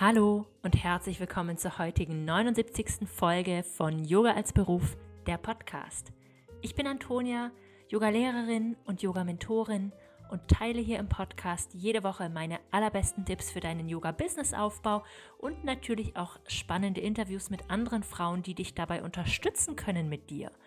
[0.00, 3.08] Hallo und herzlich willkommen zur heutigen 79.
[3.08, 4.96] Folge von Yoga als Beruf,
[5.26, 6.12] der Podcast.
[6.62, 7.50] Ich bin Antonia,
[7.88, 9.90] Yogalehrerin und Yoga-Mentorin
[10.30, 15.02] und teile hier im Podcast jede Woche meine allerbesten Tipps für deinen Yoga-Business-Aufbau
[15.38, 20.52] und natürlich auch spannende Interviews mit anderen Frauen, die dich dabei unterstützen können mit dir–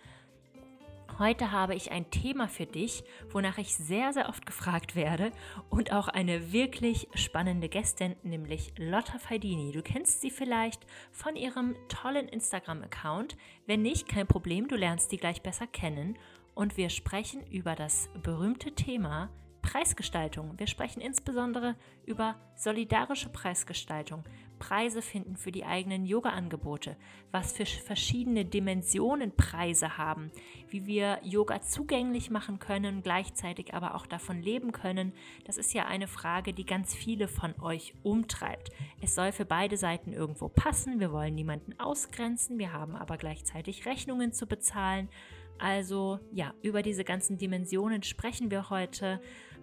[1.20, 5.32] Heute habe ich ein Thema für dich, wonach ich sehr, sehr oft gefragt werde
[5.70, 9.72] und auch eine wirklich spannende Gästin, nämlich Lotta Faidini.
[9.72, 13.38] Du kennst sie vielleicht von ihrem tollen Instagram-Account.
[13.68, 16.18] Wenn nicht, kein Problem, du lernst sie gleich besser kennen.
[16.56, 19.30] Und wir sprechen über das berühmte Thema
[19.62, 20.58] Preisgestaltung.
[20.58, 21.76] Wir sprechen insbesondere
[22.06, 24.24] über solidarische Preisgestaltung,
[24.62, 26.96] Preise finden für die eigenen Yoga-Angebote,
[27.32, 30.32] was für verschiedene Dimensionen Preise haben,
[30.70, 35.14] wie wir Yoga zugänglich machen können, gleichzeitig aber auch davon leben können.
[35.46, 38.70] Das ist ja eine Frage, die ganz viele von euch umtreibt.
[39.02, 41.00] Es soll für beide Seiten irgendwo passen.
[41.00, 45.10] Wir wollen niemanden ausgrenzen, wir haben aber gleichzeitig Rechnungen zu bezahlen.
[45.58, 49.22] Also ja, über diese ganzen Dimensionen sprechen wir heute.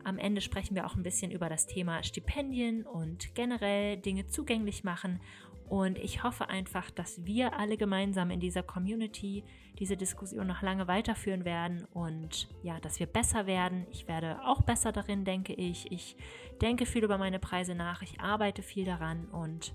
[0.09, 4.83] Am Ende sprechen wir auch ein bisschen über das Thema Stipendien und generell Dinge zugänglich
[4.83, 5.21] machen.
[5.69, 9.45] Und ich hoffe einfach, dass wir alle gemeinsam in dieser Community
[9.79, 13.87] diese Diskussion noch lange weiterführen werden und ja, dass wir besser werden.
[13.91, 15.93] Ich werde auch besser darin, denke ich.
[15.93, 16.17] Ich
[16.63, 19.75] denke viel über meine Preise nach, ich arbeite viel daran und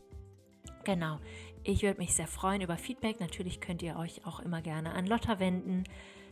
[0.83, 1.19] genau,
[1.63, 3.19] ich würde mich sehr freuen über Feedback.
[3.19, 5.83] Natürlich könnt ihr euch auch immer gerne an Lotta wenden.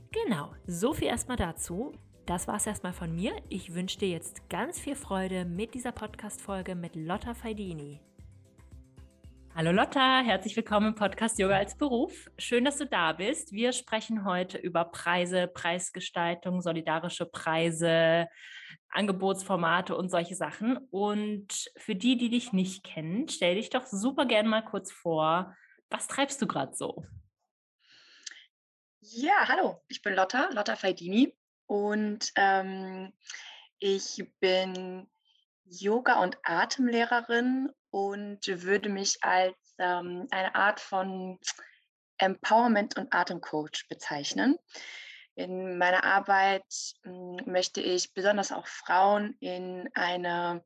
[0.10, 1.94] Genau, so viel erstmal dazu.
[2.26, 3.34] Das war es erstmal von mir.
[3.50, 8.00] Ich wünsche dir jetzt ganz viel Freude mit dieser Podcast-Folge mit Lotta Faidini.
[9.56, 12.30] Hallo Lotta, herzlich willkommen im Podcast Yoga als Beruf.
[12.38, 13.52] Schön, dass du da bist.
[13.52, 18.28] Wir sprechen heute über Preise, Preisgestaltung, solidarische Preise,
[18.90, 20.78] Angebotsformate und solche Sachen.
[20.92, 25.56] Und für die, die dich nicht kennen, stell dich doch super gerne mal kurz vor.
[25.90, 27.04] Was treibst du gerade so?
[29.00, 31.36] Ja, hallo, ich bin Lotta, Lotta Faidini.
[31.72, 33.14] Und ähm,
[33.80, 35.10] ich bin
[35.64, 41.40] Yoga- und Atemlehrerin und würde mich als ähm, eine Art von
[42.18, 44.58] Empowerment- und Atemcoach bezeichnen.
[45.36, 46.66] In meiner Arbeit
[47.04, 50.66] hm, möchte ich besonders auch Frauen in eine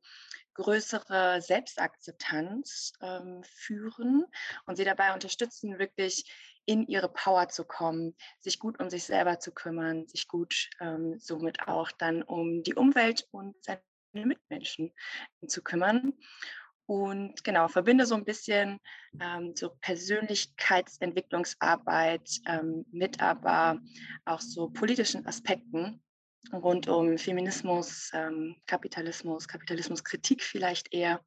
[0.54, 4.24] größere Selbstakzeptanz ähm, führen
[4.64, 6.28] und sie dabei unterstützen, wirklich
[6.66, 11.18] in ihre Power zu kommen, sich gut um sich selber zu kümmern, sich gut ähm,
[11.18, 13.80] somit auch dann um die Umwelt und seine
[14.12, 14.92] Mitmenschen
[15.46, 16.12] zu kümmern.
[16.86, 18.78] Und genau, verbinde so ein bisschen
[19.20, 23.80] ähm, so Persönlichkeitsentwicklungsarbeit ähm, mit aber
[24.24, 26.00] auch so politischen Aspekten
[26.52, 31.20] rund um Feminismus, ähm, Kapitalismus, Kapitalismuskritik vielleicht eher.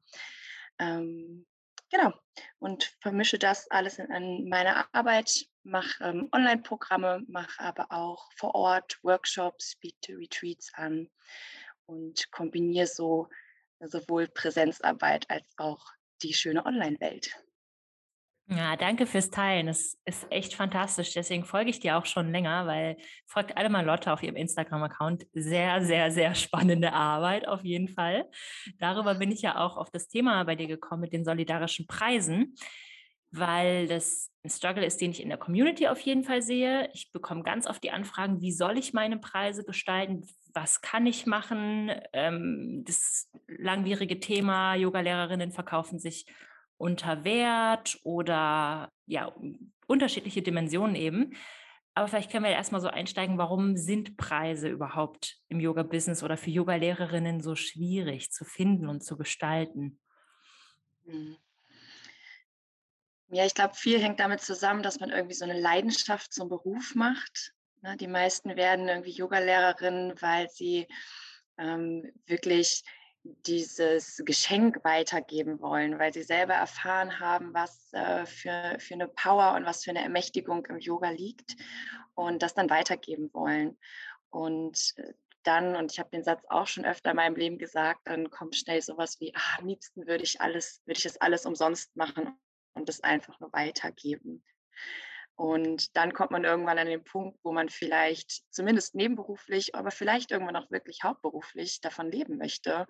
[0.78, 1.44] Ähm,
[1.90, 2.12] Genau.
[2.58, 8.54] Und vermische das alles in, in meine Arbeit, mache ähm, Online-Programme, mache aber auch vor
[8.54, 11.10] Ort Workshops, biete Retreats an
[11.86, 13.28] und kombiniere so
[13.80, 15.84] sowohl Präsenzarbeit als auch
[16.22, 17.34] die schöne Online-Welt.
[18.52, 19.68] Ja, danke fürs Teilen.
[19.68, 21.12] Das ist echt fantastisch.
[21.12, 22.96] Deswegen folge ich dir auch schon länger, weil
[23.26, 25.24] folgt alle mal Lotte auf ihrem Instagram-Account.
[25.32, 28.28] Sehr, sehr, sehr spannende Arbeit auf jeden Fall.
[28.78, 32.56] Darüber bin ich ja auch auf das Thema bei dir gekommen mit den solidarischen Preisen,
[33.30, 36.90] weil das ein Struggle ist, den ich in der Community auf jeden Fall sehe.
[36.92, 40.26] Ich bekomme ganz oft die Anfragen, wie soll ich meine Preise gestalten?
[40.54, 41.92] Was kann ich machen?
[42.12, 46.26] Ähm, das langwierige Thema, Yoga-Lehrerinnen verkaufen sich
[46.80, 49.32] unter Wert oder ja,
[49.86, 51.36] unterschiedliche Dimensionen eben.
[51.94, 56.50] Aber vielleicht können wir erstmal so einsteigen, warum sind Preise überhaupt im Yoga-Business oder für
[56.50, 60.00] Yoga-Lehrerinnen so schwierig zu finden und zu gestalten?
[61.04, 61.36] Hm.
[63.28, 66.94] Ja, ich glaube, viel hängt damit zusammen, dass man irgendwie so eine Leidenschaft zum Beruf
[66.94, 67.52] macht.
[67.82, 67.96] Ne?
[67.98, 70.88] Die meisten werden irgendwie Yoga-Lehrerinnen, weil sie
[71.58, 72.82] ähm, wirklich
[73.22, 79.54] dieses Geschenk weitergeben wollen, weil sie selber erfahren haben, was äh, für, für eine Power
[79.56, 81.56] und was für eine Ermächtigung im Yoga liegt
[82.14, 83.78] und das dann weitergeben wollen.
[84.30, 85.12] Und äh,
[85.42, 88.56] dann, und ich habe den Satz auch schon öfter in meinem Leben gesagt, dann kommt
[88.56, 92.38] schnell sowas wie, ah, am liebsten würde ich alles, würde ich das alles umsonst machen
[92.74, 94.44] und das einfach nur weitergeben.
[95.40, 100.32] Und dann kommt man irgendwann an den Punkt, wo man vielleicht zumindest nebenberuflich, aber vielleicht
[100.32, 102.86] irgendwann auch wirklich hauptberuflich davon leben möchte.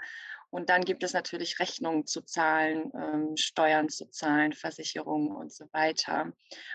[0.51, 5.67] Und dann gibt es natürlich Rechnungen zu zahlen, ähm, Steuern zu zahlen, Versicherungen und so
[5.73, 6.33] weiter.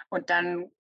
[0.08, 0.72] Und dann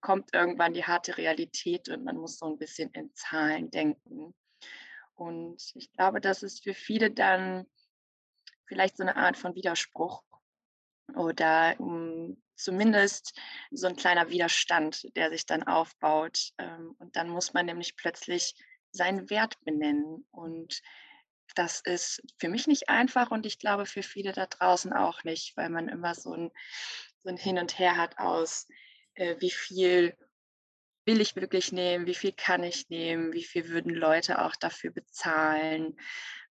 [0.00, 4.36] kommt irgendwann die harte Realität und man muss so ein bisschen in Zahlen denken.
[5.16, 7.66] Und ich glaube, das ist für viele dann
[8.66, 10.22] vielleicht so eine Art von Widerspruch,
[11.14, 13.38] oder um, zumindest
[13.70, 16.50] so ein kleiner Widerstand, der sich dann aufbaut.
[16.58, 18.54] Ähm, und dann muss man nämlich plötzlich
[18.92, 20.26] seinen Wert benennen.
[20.30, 20.80] Und
[21.54, 25.56] das ist für mich nicht einfach und ich glaube für viele da draußen auch nicht,
[25.56, 26.50] weil man immer so ein,
[27.22, 28.66] so ein Hin und Her hat aus,
[29.14, 30.16] äh, wie viel
[31.06, 34.90] will ich wirklich nehmen, wie viel kann ich nehmen, wie viel würden Leute auch dafür
[34.90, 35.98] bezahlen.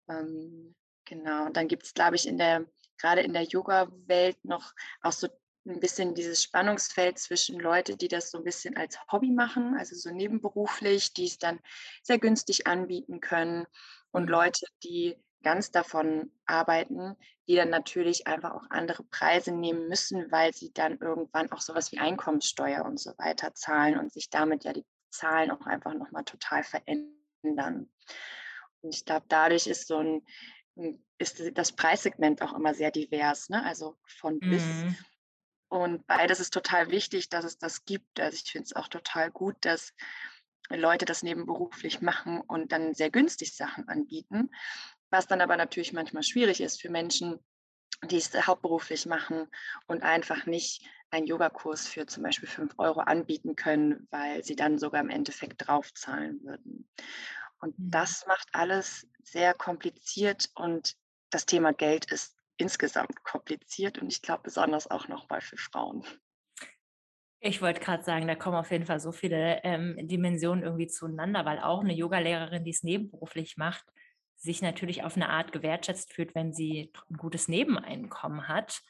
[0.09, 2.65] Ähm, genau, und dann gibt es, glaube ich, in der,
[3.03, 5.27] gerade in der Yoga-Welt noch auch so
[5.65, 9.95] ein bisschen dieses Spannungsfeld zwischen Leute, die das so ein bisschen als Hobby machen, also
[9.95, 11.59] so nebenberuflich, die es dann
[12.01, 13.65] sehr günstig anbieten können
[14.11, 14.29] und mhm.
[14.29, 17.17] Leute, die ganz davon arbeiten,
[17.47, 21.91] die dann natürlich einfach auch andere Preise nehmen müssen, weil sie dann irgendwann auch sowas
[21.91, 26.23] wie Einkommenssteuer und so weiter zahlen und sich damit ja die Zahlen auch einfach nochmal
[26.23, 27.91] total verändern.
[28.81, 30.25] Und ich glaube, dadurch ist so ein,
[31.17, 33.63] ist das Preissegment auch immer sehr divers, ne?
[33.63, 34.49] also von mhm.
[34.49, 34.63] bis.
[35.69, 38.19] Und beides ist total wichtig, dass es das gibt.
[38.19, 39.93] Also ich finde es auch total gut, dass
[40.69, 44.51] Leute das nebenberuflich machen und dann sehr günstig Sachen anbieten,
[45.09, 47.39] was dann aber natürlich manchmal schwierig ist für Menschen,
[48.05, 49.47] die es hauptberuflich machen
[49.87, 54.79] und einfach nicht einen Yogakurs für zum Beispiel 5 Euro anbieten können, weil sie dann
[54.79, 56.89] sogar im Endeffekt draufzahlen würden.
[57.63, 57.91] Und mhm.
[57.91, 60.95] das macht alles sehr kompliziert und
[61.29, 66.05] das Thema Geld ist insgesamt kompliziert und ich glaube besonders auch nochmal für Frauen.
[67.39, 71.45] Ich wollte gerade sagen, da kommen auf jeden Fall so viele ähm, Dimensionen irgendwie zueinander,
[71.45, 73.85] weil auch eine Yogalehrerin, die es nebenberuflich macht,
[74.35, 78.81] sich natürlich auf eine Art gewertschätzt fühlt, wenn sie ein gutes Nebeneinkommen hat.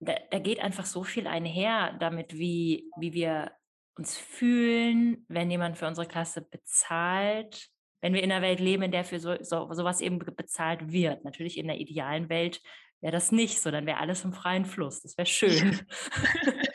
[0.00, 3.52] Da, da geht einfach so viel einher damit, wie, wie wir
[3.96, 7.71] uns fühlen, wenn jemand für unsere Klasse bezahlt,
[8.02, 11.24] wenn wir in einer Welt leben, in der für so, so, sowas eben bezahlt wird.
[11.24, 12.60] Natürlich in der idealen Welt
[13.00, 15.00] wäre das nicht so, dann wäre alles im freien Fluss.
[15.00, 15.80] Das wäre schön.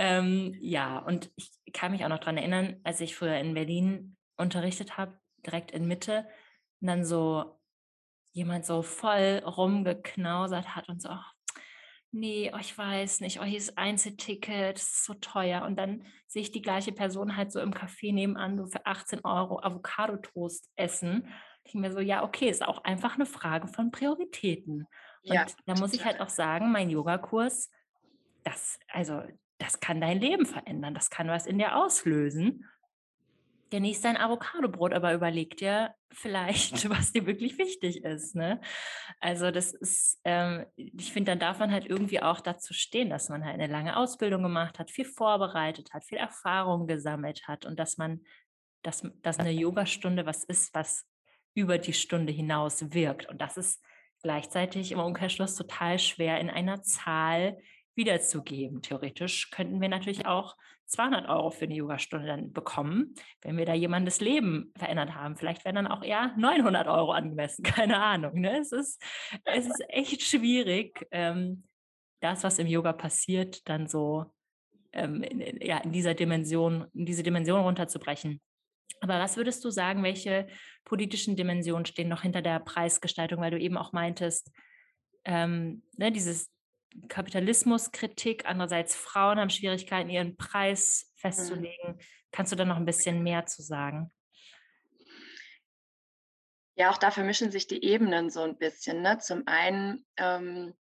[0.00, 4.16] Ähm, ja, und ich kann mich auch noch daran erinnern, als ich früher in Berlin
[4.38, 6.26] unterrichtet habe, direkt in Mitte,
[6.80, 7.60] und dann so
[8.32, 11.34] jemand so voll rumgeknausert hat und so, ach,
[12.12, 15.62] nee, oh, ich weiß nicht, oh, hier ist Einzelticket, das ist so teuer.
[15.62, 19.24] Und dann sehe ich die gleiche Person halt so im Café nebenan, so für 18
[19.24, 21.28] Euro Avocado-Toast essen.
[21.64, 24.86] Ich mir so, ja, okay, ist auch einfach eine Frage von Prioritäten.
[25.22, 27.70] Und ja, da muss ich halt auch sagen, mein Yogakurs,
[28.44, 29.22] das, also
[29.58, 32.64] das kann dein Leben verändern, das kann was in dir auslösen.
[33.70, 38.34] Genieß dein Avocadobrot, aber überleg dir vielleicht, was dir wirklich wichtig ist.
[38.34, 38.60] Ne?
[39.20, 43.28] Also das ist, ähm, ich finde, dann darf man halt irgendwie auch dazu stehen, dass
[43.28, 47.78] man halt eine lange Ausbildung gemacht hat, viel vorbereitet hat, viel Erfahrung gesammelt hat und
[47.78, 48.20] dass man,
[48.82, 51.06] dass, dass eine Yogastunde was ist, was
[51.54, 53.28] über die Stunde hinaus wirkt.
[53.28, 53.82] Und das ist
[54.22, 57.58] gleichzeitig im Umkehrschluss total schwer in einer Zahl
[57.94, 58.82] wiederzugeben.
[58.82, 60.56] Theoretisch könnten wir natürlich auch
[60.90, 65.36] 200 Euro für eine Yogastunde dann bekommen, wenn wir da jemandes Leben verändert haben.
[65.36, 68.40] Vielleicht wären dann auch eher 900 Euro angemessen, keine Ahnung.
[68.40, 68.58] Ne?
[68.58, 69.02] Es, ist,
[69.44, 71.64] es ist echt schwierig, ähm,
[72.20, 74.26] das, was im Yoga passiert, dann so
[74.92, 78.40] ähm, in, ja, in dieser Dimension, in diese Dimension runterzubrechen.
[79.00, 80.48] Aber was würdest du sagen, welche
[80.84, 84.50] politischen Dimensionen stehen noch hinter der Preisgestaltung, weil du eben auch meintest,
[85.24, 86.50] ähm, ne, dieses
[87.08, 91.18] Kapitalismuskritik, andererseits Frauen haben Schwierigkeiten, ihren Preis mhm.
[91.18, 91.92] festzulegen.
[91.92, 92.00] Mhm.
[92.32, 94.12] Kannst du da noch ein bisschen mehr zu sagen?
[96.76, 99.02] Ja, auch da vermischen sich die Ebenen so ein bisschen.
[99.02, 99.18] Ne?
[99.18, 100.74] Zum einen, ähm,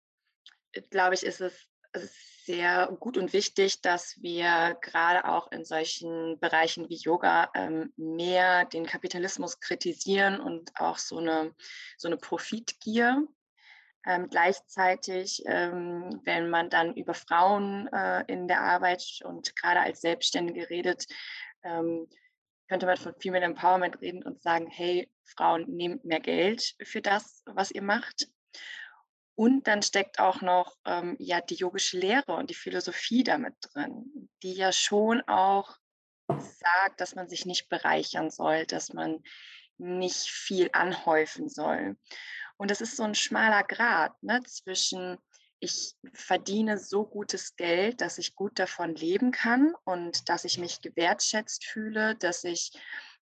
[0.89, 1.68] glaube ich, ist es
[2.46, 8.66] sehr gut und wichtig, dass wir gerade auch in solchen Bereichen wie Yoga ähm, mehr
[8.66, 11.54] den Kapitalismus kritisieren und auch so eine,
[11.98, 13.28] so eine Profitgier
[14.06, 20.01] ähm, gleichzeitig, ähm, wenn man dann über Frauen äh, in der Arbeit und gerade als
[20.01, 21.06] Selbstständige redet,
[21.63, 22.08] ähm,
[22.70, 27.44] könnte man von Female Empowerment reden und sagen, hey, Frauen, nehmt mehr Geld für das,
[27.46, 28.29] was ihr macht.
[29.36, 34.29] Und dann steckt auch noch ähm, ja, die yogische Lehre und die Philosophie damit drin,
[34.44, 35.77] die ja schon auch
[36.27, 39.24] sagt, dass man sich nicht bereichern soll, dass man
[39.77, 41.98] nicht viel anhäufen soll.
[42.60, 45.18] Und das ist so ein schmaler Grad ne, zwischen,
[45.62, 50.82] ich verdiene so gutes Geld, dass ich gut davon leben kann und dass ich mich
[50.82, 52.74] gewertschätzt fühle, dass ich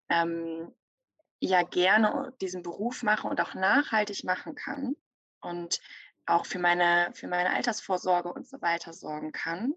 [0.10, 0.74] ähm,
[1.39, 4.96] ja gerne diesen Beruf mache und auch nachhaltig machen kann
[5.41, 5.82] und
[6.25, 9.75] auch für meine, für meine Altersvorsorge und so weiter sorgen kann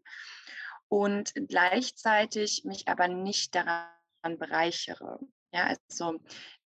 [0.88, 5.20] und gleichzeitig mich aber nicht daran bereichere.
[5.52, 6.18] Ja, also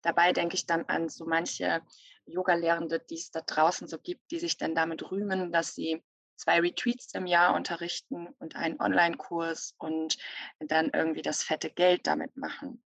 [0.03, 1.81] dabei denke ich dann an so manche
[2.25, 6.03] Yoga-Lehrende, die es da draußen so gibt, die sich dann damit rühmen, dass sie
[6.35, 10.17] zwei Retreats im Jahr unterrichten und einen Online-Kurs und
[10.59, 12.83] dann irgendwie das fette Geld damit machen.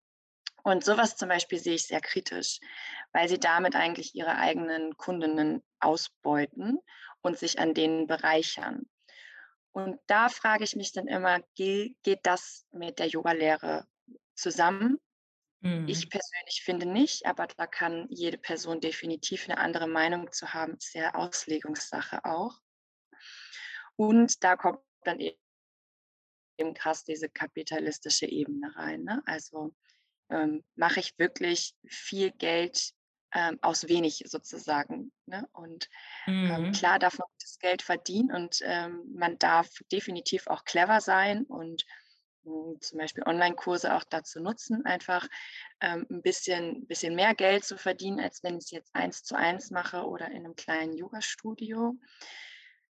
[0.64, 2.60] Und sowas zum Beispiel sehe ich sehr kritisch,
[3.14, 6.80] weil sie damit eigentlich ihre eigenen Kundinnen ausbeuten
[7.22, 8.86] und sich an denen bereichern.
[9.72, 13.88] Und da frage ich mich dann immer, geht, das mit der Yogalehre
[14.34, 15.00] zusammen?
[15.62, 15.88] Mhm.
[15.88, 20.76] Ich persönlich finde nicht, aber da kann jede Person definitiv eine andere Meinung zu haben.
[20.78, 22.60] Ist ja Auslegungssache auch.
[23.96, 29.04] Und da kommt dann eben krass diese kapitalistische Ebene rein.
[29.04, 29.22] Ne?
[29.26, 29.74] Also
[30.30, 32.94] ähm, mache ich wirklich viel Geld
[33.34, 35.12] ähm, aus wenig sozusagen.
[35.26, 35.48] Ne?
[35.54, 35.90] Und
[36.28, 36.72] ähm, mhm.
[36.72, 41.86] klar darf man das Geld verdienen und ähm, man darf definitiv auch clever sein und
[42.80, 45.28] zum Beispiel Online-Kurse auch dazu nutzen, einfach
[45.82, 49.36] ähm, ein bisschen, bisschen mehr Geld zu verdienen, als wenn ich es jetzt eins zu
[49.36, 51.96] eins mache oder in einem kleinen Yoga-Studio.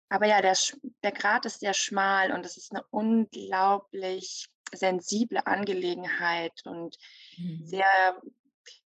[0.09, 0.57] Aber ja, der,
[1.03, 6.97] der Grad ist sehr schmal und es ist eine unglaublich sensible Angelegenheit und
[7.37, 7.65] mhm.
[7.65, 8.21] sehr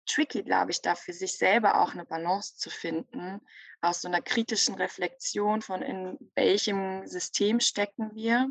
[0.06, 3.40] tricky, glaube ich, da für sich selber auch eine Balance zu finden,
[3.80, 8.50] aus so einer kritischen Reflexion von in welchem System stecken wir,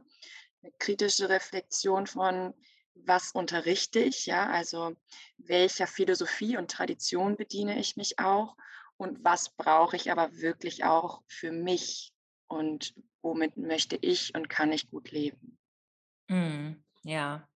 [0.63, 2.53] eine kritische Reflexion von
[2.95, 4.95] was unterrichte ich, ja, also
[5.37, 8.55] welcher Philosophie und Tradition bediene ich mich auch
[8.97, 12.13] und was brauche ich aber wirklich auch für mich
[12.47, 15.57] und womit möchte ich und kann ich gut leben.
[16.29, 16.83] Mhm.
[17.03, 17.47] Ja.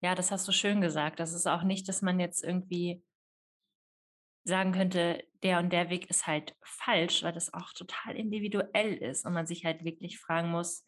[0.00, 1.20] Ja, das hast du schön gesagt.
[1.20, 3.02] Das ist auch nicht, dass man jetzt irgendwie
[4.44, 9.26] sagen könnte, der und der Weg ist halt falsch, weil das auch total individuell ist
[9.26, 10.84] und man sich halt wirklich fragen muss,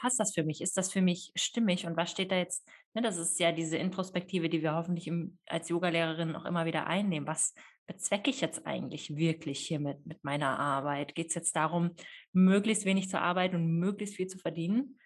[0.00, 0.60] passt das für mich?
[0.60, 1.86] Ist das für mich stimmig?
[1.86, 2.66] Und was steht da jetzt?
[2.94, 6.86] Ne, das ist ja diese Introspektive, die wir hoffentlich im, als Yogalehrerin auch immer wieder
[6.86, 7.28] einnehmen.
[7.28, 7.54] Was
[7.86, 11.14] bezwecke ich jetzt eigentlich wirklich hier mit, mit meiner Arbeit?
[11.14, 11.94] Geht es jetzt darum,
[12.32, 14.98] möglichst wenig zu arbeiten und möglichst viel zu verdienen?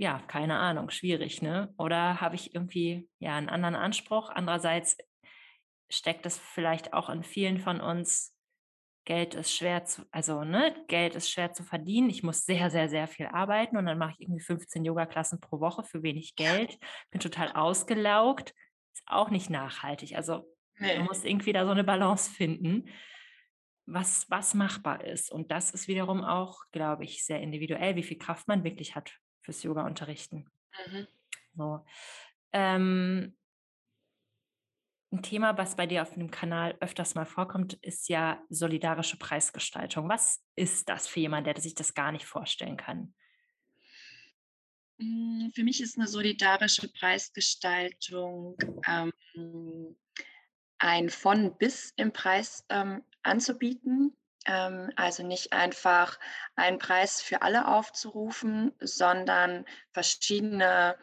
[0.00, 1.74] ja, keine Ahnung, schwierig, ne?
[1.76, 4.30] Oder habe ich irgendwie ja einen anderen Anspruch?
[4.30, 4.96] Andererseits
[5.90, 8.34] steckt es vielleicht auch in vielen von uns,
[9.04, 12.10] Geld ist schwer zu, also ne, Geld ist schwer zu verdienen.
[12.10, 15.60] Ich muss sehr, sehr, sehr viel arbeiten und dann mache ich irgendwie 15 Yoga-Klassen pro
[15.60, 16.78] Woche für wenig Geld,
[17.10, 18.54] bin total ausgelaugt,
[18.92, 20.16] ist auch nicht nachhaltig.
[20.16, 20.44] Also
[20.78, 20.98] nee.
[20.98, 22.88] man muss irgendwie da so eine Balance finden,
[23.86, 25.32] was, was machbar ist.
[25.32, 29.12] Und das ist wiederum auch, glaube ich, sehr individuell, wie viel Kraft man wirklich hat
[29.40, 30.48] fürs Yoga unterrichten.
[30.86, 31.06] Mhm.
[31.54, 31.84] So.
[32.52, 33.36] Ähm,
[35.12, 40.08] ein Thema, was bei dir auf dem Kanal öfters mal vorkommt, ist ja solidarische Preisgestaltung.
[40.08, 43.14] Was ist das für jemanden, der sich das gar nicht vorstellen kann?
[45.00, 49.96] Hm, für mich ist eine solidarische Preisgestaltung ähm,
[50.78, 54.16] ein von bis im Preis ähm, anzubieten.
[54.46, 56.18] Ähm, also nicht einfach
[56.54, 60.96] einen Preis für alle aufzurufen, sondern verschiedene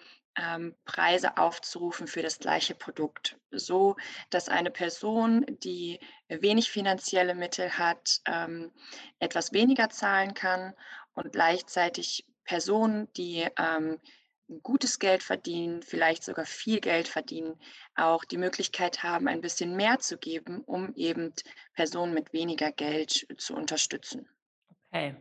[0.85, 3.95] Preise aufzurufen für das gleiche Produkt, so
[4.29, 8.71] dass eine Person, die wenig finanzielle Mittel hat, ähm,
[9.19, 10.73] etwas weniger zahlen kann
[11.13, 13.47] und gleichzeitig Personen, die
[14.63, 17.59] gutes Geld verdienen, vielleicht sogar viel Geld verdienen,
[17.95, 21.33] auch die Möglichkeit haben, ein bisschen mehr zu geben, um eben
[21.73, 24.29] Personen mit weniger Geld zu unterstützen.
[24.89, 25.15] Okay.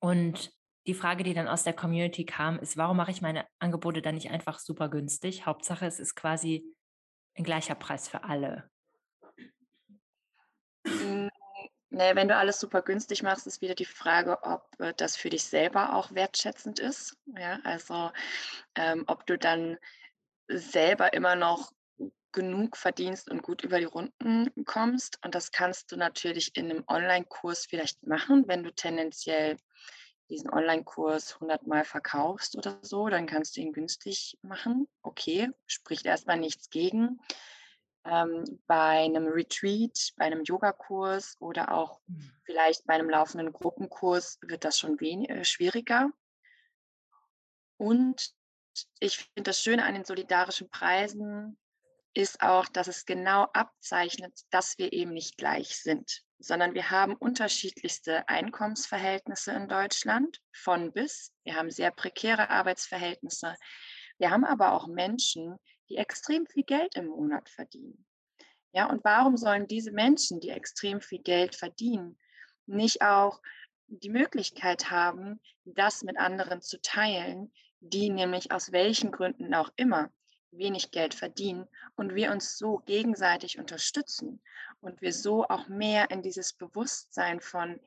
[0.00, 0.52] Und
[0.86, 4.14] die Frage, die dann aus der Community kam, ist, warum mache ich meine Angebote dann
[4.14, 5.46] nicht einfach super günstig?
[5.46, 6.64] Hauptsache, es ist quasi
[7.36, 8.70] ein gleicher Preis für alle.
[10.86, 11.30] Hm,
[11.94, 15.30] Nee, wenn du alles super günstig machst, ist wieder die Frage, ob äh, das für
[15.30, 17.16] dich selber auch wertschätzend ist.
[17.26, 18.10] Ja, also
[18.74, 19.78] ähm, ob du dann
[20.48, 21.72] selber immer noch
[22.32, 25.24] genug verdienst und gut über die Runden kommst.
[25.24, 29.56] Und das kannst du natürlich in einem Online-Kurs vielleicht machen, wenn du tendenziell
[30.30, 34.88] diesen Online-Kurs 100 Mal verkaufst oder so, dann kannst du ihn günstig machen.
[35.02, 37.20] Okay, spricht erstmal nichts gegen
[38.04, 42.30] ähm, bei einem Retreat, bei einem Yogakurs oder auch mhm.
[42.44, 46.10] vielleicht bei einem laufenden Gruppenkurs wird das schon wenig, äh, schwieriger.
[47.76, 48.32] Und
[49.00, 51.58] ich finde das Schöne an den solidarischen Preisen
[52.12, 57.14] ist auch, dass es genau abzeichnet, dass wir eben nicht gleich sind, sondern wir haben
[57.14, 61.32] unterschiedlichste Einkommensverhältnisse in Deutschland von bis.
[61.44, 63.54] Wir haben sehr prekäre Arbeitsverhältnisse.
[64.18, 65.56] Wir haben aber auch Menschen,
[65.88, 68.06] die extrem viel Geld im Monat verdienen.
[68.72, 72.18] Ja, und warum sollen diese Menschen, die extrem viel Geld verdienen,
[72.66, 73.40] nicht auch
[73.86, 80.10] die Möglichkeit haben, das mit anderen zu teilen, die nämlich aus welchen Gründen auch immer
[80.50, 84.40] wenig Geld verdienen und wir uns so gegenseitig unterstützen
[84.84, 87.80] und wir so auch mehr in dieses Bewusstsein von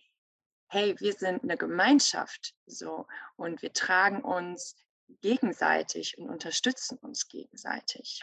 [0.70, 4.76] hey, wir sind eine Gemeinschaft so und wir tragen uns
[5.22, 8.22] gegenseitig und unterstützen uns gegenseitig.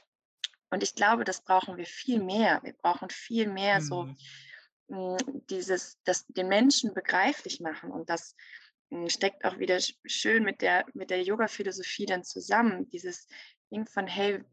[0.70, 2.60] Und ich glaube, das brauchen wir viel mehr.
[2.62, 3.84] Wir brauchen viel mehr mhm.
[3.84, 4.08] so
[4.88, 7.90] hm, dieses, das den Menschen begreiflich machen.
[7.90, 8.34] Und das
[8.90, 12.88] hm, steckt auch wieder schön mit der, mit der Yoga-Philosophie dann zusammen.
[12.90, 13.26] Dieses
[13.70, 14.44] Ding von, hey,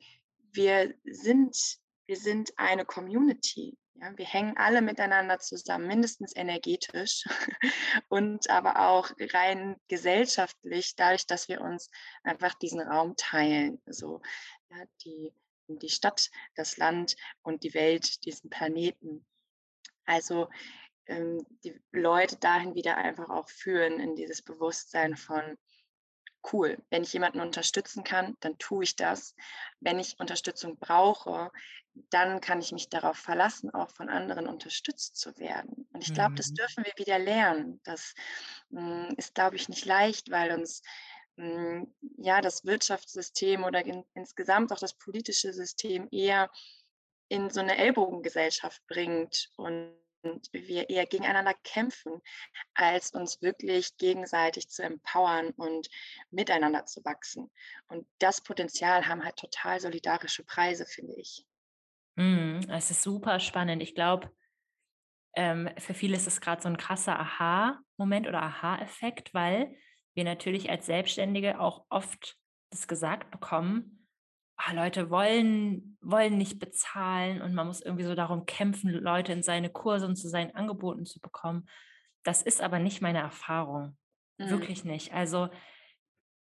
[0.53, 1.57] wir sind,
[2.05, 3.77] wir sind eine Community.
[3.95, 7.25] Ja, wir hängen alle miteinander zusammen, mindestens energetisch
[8.09, 11.89] und aber auch rein gesellschaftlich, dadurch, dass wir uns
[12.23, 13.81] einfach diesen Raum teilen.
[13.85, 14.21] So,
[14.69, 15.33] ja, die,
[15.67, 19.25] die Stadt, das Land und die Welt, diesen Planeten.
[20.05, 20.49] Also
[21.07, 25.57] ähm, die Leute dahin wieder einfach auch führen in dieses Bewusstsein von,
[26.51, 29.35] cool, wenn ich jemanden unterstützen kann, dann tue ich das.
[29.79, 31.51] Wenn ich Unterstützung brauche,
[32.09, 35.87] dann kann ich mich darauf verlassen, auch von anderen unterstützt zu werden.
[35.91, 36.55] Und ich glaube, das mhm.
[36.55, 37.81] dürfen wir wieder lernen.
[37.83, 38.13] Das
[38.69, 40.81] mh, hm, ist, glaube ich, nicht leicht, weil uns
[41.37, 46.49] hm, ja, das Wirtschaftssystem oder in, insgesamt auch das politische System eher
[47.29, 49.95] in so eine Ellbogengesellschaft bringt und
[50.51, 52.21] wir eher gegeneinander kämpfen,
[52.73, 55.89] als uns wirklich gegenseitig zu empowern und
[56.29, 57.51] miteinander zu wachsen.
[57.87, 61.45] Und das Potenzial haben halt total solidarische Preise, finde ich.
[62.15, 63.81] Mm, es ist super spannend.
[63.81, 64.31] Ich glaube,
[65.35, 69.75] ähm, für viele ist es gerade so ein krasser Aha-Moment oder Aha-Effekt, weil
[70.13, 72.37] wir natürlich als Selbstständige auch oft
[72.69, 74.00] das gesagt bekommen,
[74.65, 79.43] ah, Leute wollen, wollen nicht bezahlen und man muss irgendwie so darum kämpfen, Leute in
[79.43, 81.67] seine Kurse und zu seinen Angeboten zu bekommen.
[82.23, 83.97] Das ist aber nicht meine Erfahrung.
[84.37, 84.49] Mhm.
[84.49, 85.13] Wirklich nicht.
[85.13, 85.49] Also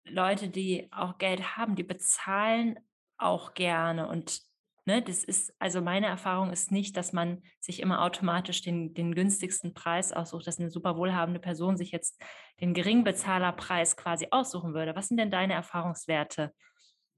[0.04, 2.78] Leute, die auch Geld haben, die bezahlen
[3.16, 4.42] auch gerne und
[4.87, 9.14] Ne, das ist, also meine Erfahrung ist nicht, dass man sich immer automatisch den, den
[9.14, 12.22] günstigsten Preis aussucht, dass eine super wohlhabende Person sich jetzt
[12.61, 14.94] den Geringbezahlerpreis quasi aussuchen würde.
[14.94, 16.53] Was sind denn deine Erfahrungswerte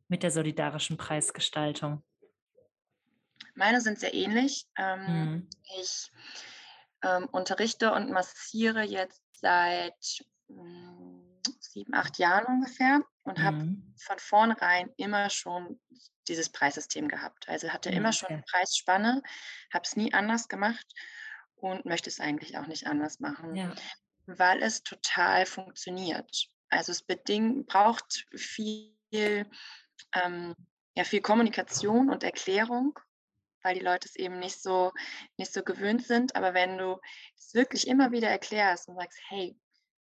[0.08, 2.02] mit der solidarischen Preisgestaltung?
[3.54, 4.66] Meine sind sehr ähnlich.
[4.76, 5.50] Ähm, mhm.
[5.80, 6.10] Ich
[7.02, 13.42] ähm, unterrichte und massiere jetzt seit mh, hm, sieben, acht Jahren ungefähr und mhm.
[13.42, 15.80] habe von vornherein immer schon
[16.28, 17.48] dieses Preissystem gehabt.
[17.48, 19.22] Also hatte immer schon eine Preisspanne,
[19.72, 20.86] habe es nie anders gemacht
[21.54, 23.72] und möchte es eigentlich auch nicht anders machen, ja.
[24.26, 26.48] weil es total funktioniert.
[26.68, 29.48] Also es bedingt, braucht viel,
[30.14, 30.54] ähm,
[30.94, 32.98] ja, viel Kommunikation und Erklärung,
[33.62, 34.92] weil die Leute es eben nicht so,
[35.36, 36.36] nicht so gewöhnt sind.
[36.36, 36.98] Aber wenn du
[37.36, 39.56] es wirklich immer wieder erklärst und sagst, hey,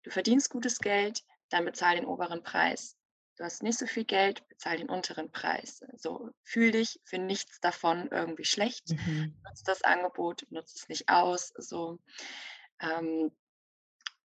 [0.02, 2.96] du verdienst gutes Geld, dann bezahl den oberen Preis
[3.36, 5.82] du hast nicht so viel Geld, bezahl den unteren Preis.
[5.96, 8.90] So fühl dich für nichts davon irgendwie schlecht.
[8.90, 9.34] Mhm.
[9.44, 11.52] Nutz das Angebot, nutz es nicht aus.
[11.56, 11.98] So.
[12.80, 13.32] Ähm,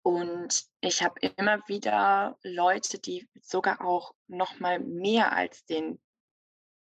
[0.06, 6.00] und ich habe immer wieder Leute, die sogar auch noch mal mehr als den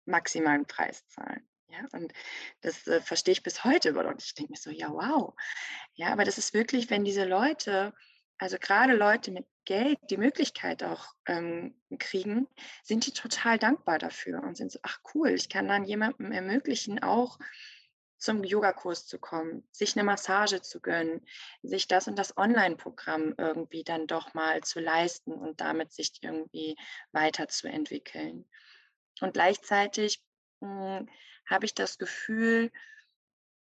[0.04, 1.48] maximalen Preis zahlen.
[1.68, 2.12] Ja, und
[2.62, 5.32] das äh, verstehe ich bis heute über und ich denke mir so, ja, wow.
[5.94, 7.94] Ja, aber das ist wirklich, wenn diese Leute
[8.38, 12.48] also gerade Leute mit Geld die Möglichkeit auch ähm, kriegen,
[12.82, 17.02] sind die total dankbar dafür und sind so, ach cool, ich kann dann jemandem ermöglichen,
[17.02, 17.38] auch
[18.24, 21.20] zum Yogakurs zu kommen, sich eine Massage zu gönnen,
[21.62, 26.76] sich das und das Online-Programm irgendwie dann doch mal zu leisten und damit sich irgendwie
[27.12, 28.48] weiterzuentwickeln.
[29.20, 30.22] Und gleichzeitig
[30.60, 31.06] hm,
[31.46, 32.72] habe ich das Gefühl,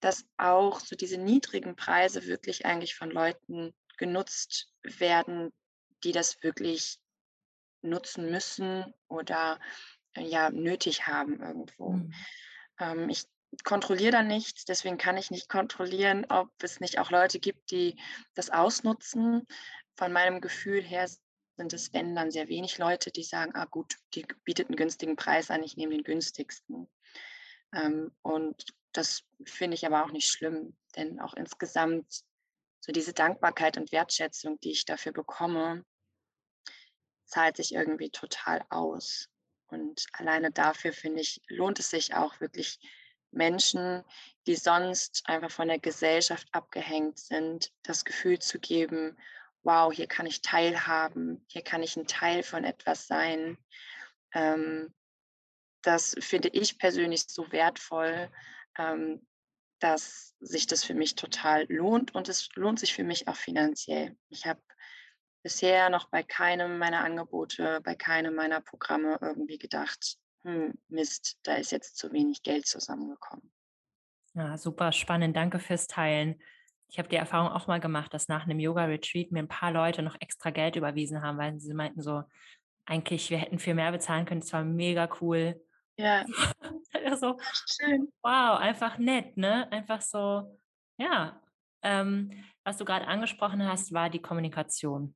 [0.01, 5.53] dass auch so diese niedrigen Preise wirklich eigentlich von Leuten genutzt werden,
[6.03, 6.99] die das wirklich
[7.83, 9.61] nutzen müssen oder
[10.15, 11.91] äh, ja nötig haben irgendwo.
[11.91, 12.15] Mhm.
[12.79, 13.27] Ähm, ich
[13.65, 17.99] kontrolliere da nichts, deswegen kann ich nicht kontrollieren, ob es nicht auch Leute gibt, die
[18.35, 19.47] das ausnutzen.
[19.97, 21.09] Von meinem Gefühl her
[21.57, 25.17] sind es, wenn dann sehr wenig Leute, die sagen, ah gut, die bietet einen günstigen
[25.17, 26.89] Preis an, ich nehme den günstigsten.
[27.75, 32.25] Ähm, und das finde ich aber auch nicht schlimm, denn auch insgesamt
[32.81, 35.85] so diese Dankbarkeit und Wertschätzung, die ich dafür bekomme,
[37.25, 39.29] zahlt sich irgendwie total aus.
[39.67, 42.79] Und alleine dafür, finde ich, lohnt es sich auch wirklich
[43.37, 44.03] Menschen,
[44.47, 49.17] die sonst einfach von der Gesellschaft abgehängt sind, das Gefühl zu geben,
[49.63, 53.59] wow, hier kann ich teilhaben, hier kann ich ein Teil von etwas sein.
[54.33, 54.95] Ähm,
[55.83, 58.31] das finde ich persönlich so wertvoll,
[58.79, 59.27] ähm,
[59.81, 64.17] dass sich das für mich total lohnt und es lohnt sich für mich auch finanziell.
[64.29, 64.61] Ich habe
[65.43, 71.57] bisher noch bei keinem meiner Angebote, bei keinem meiner Programme irgendwie gedacht, hm, Mist, da
[71.57, 73.51] ist jetzt zu wenig Geld zusammengekommen.
[74.35, 75.37] Ja, super spannend.
[75.37, 76.41] Danke fürs Teilen.
[76.89, 80.03] ich habe die Erfahrung auch mal gemacht, dass nach einem Yoga-Retreat mir ein paar Leute
[80.03, 82.23] noch extra Geld überwiesen haben, weil sie meinten so,
[82.85, 85.61] eigentlich, wir hätten viel mehr bezahlen können, es war mega cool.
[85.99, 86.25] Ja.
[87.17, 88.13] so, schön.
[88.23, 89.71] Wow, einfach nett, ne?
[89.73, 90.61] Einfach so,
[90.97, 91.43] ja.
[91.83, 92.31] Ähm,
[92.63, 95.15] was du gerade angesprochen hast, war die Kommunikation.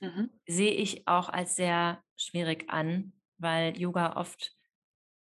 [0.00, 0.30] Mhm.
[0.46, 4.52] Sehe ich auch als sehr schwierig an, weil Yoga oft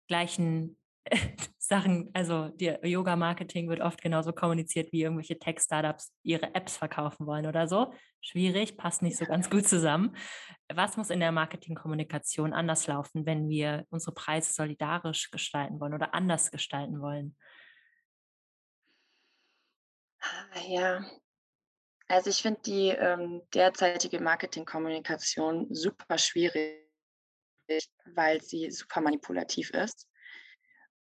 [0.09, 0.79] gleichen
[1.59, 7.47] Sachen, also der Yoga-Marketing wird oft genauso kommuniziert, wie irgendwelche Tech-Startups ihre Apps verkaufen wollen
[7.47, 7.93] oder so.
[8.21, 10.17] Schwierig, passt nicht so ganz gut zusammen.
[10.73, 16.15] Was muss in der Marketingkommunikation anders laufen, wenn wir unsere Preise solidarisch gestalten wollen oder
[16.15, 17.37] anders gestalten wollen?
[20.21, 21.05] Ah, ja,
[22.09, 26.84] also ich finde die ähm, derzeitige Marketingkommunikation super schwierig,
[28.05, 30.09] weil sie super manipulativ ist,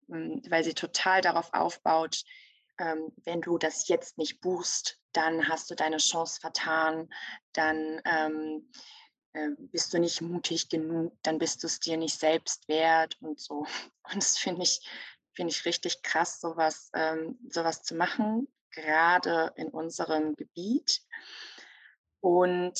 [0.08, 2.24] hm, weil sie total darauf aufbaut,
[2.78, 7.08] ähm, wenn du das jetzt nicht buchst, dann hast du deine Chance vertan,
[7.52, 8.70] dann ähm,
[9.32, 13.40] äh, bist du nicht mutig genug, dann bist du es dir nicht selbst wert und
[13.40, 13.66] so.
[14.12, 14.86] Und das finde ich,
[15.34, 21.00] finde ich richtig krass, sowas, ähm, sowas zu machen, gerade in unserem Gebiet.
[22.20, 22.78] Und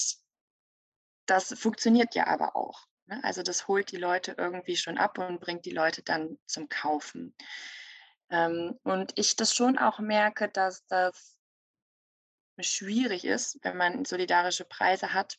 [1.27, 2.87] das funktioniert ja aber auch.
[3.07, 3.23] Ne?
[3.23, 7.35] Also das holt die Leute irgendwie schon ab und bringt die Leute dann zum Kaufen.
[8.31, 11.37] Ähm, und ich das schon auch merke, dass das
[12.61, 15.39] schwierig ist, wenn man solidarische Preise hat,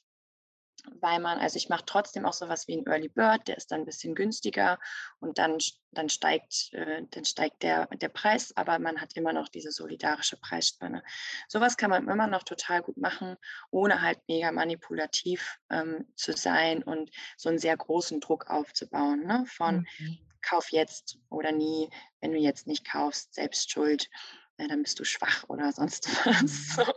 [0.99, 3.81] weil man, also ich mache trotzdem auch sowas wie ein Early Bird, der ist dann
[3.81, 4.79] ein bisschen günstiger
[5.19, 5.57] und dann,
[5.91, 10.37] dann steigt, äh, dann steigt der, der Preis, aber man hat immer noch diese solidarische
[10.37, 11.03] Preisspanne.
[11.47, 13.35] Sowas kann man immer noch total gut machen,
[13.71, 19.45] ohne halt mega manipulativ ähm, zu sein und so einen sehr großen Druck aufzubauen, ne?
[19.47, 20.17] von mhm.
[20.41, 21.89] kauf jetzt oder nie,
[22.21, 24.09] wenn du jetzt nicht kaufst, selbst schuld,
[24.57, 26.41] äh, dann bist du schwach oder sonst was.
[26.41, 26.47] Mhm.
[26.47, 26.93] So.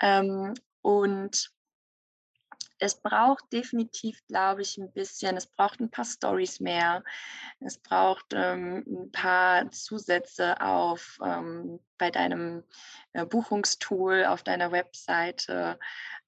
[0.00, 1.50] Ähm, und
[2.84, 7.02] es braucht definitiv, glaube ich, ein bisschen, es braucht ein paar Stories mehr.
[7.60, 12.62] Es braucht ähm, ein paar Zusätze auf ähm, bei deinem
[13.14, 15.78] äh, Buchungstool, auf deiner Webseite,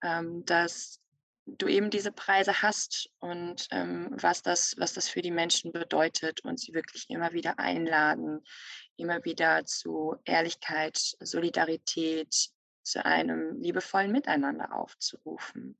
[0.02, 1.00] ähm, dass
[1.44, 6.42] du eben diese Preise hast und ähm, was, das, was das für die Menschen bedeutet
[6.42, 8.44] und sie wirklich immer wieder einladen,
[8.96, 12.50] immer wieder zu Ehrlichkeit, Solidarität,
[12.82, 15.76] zu einem liebevollen Miteinander aufzurufen.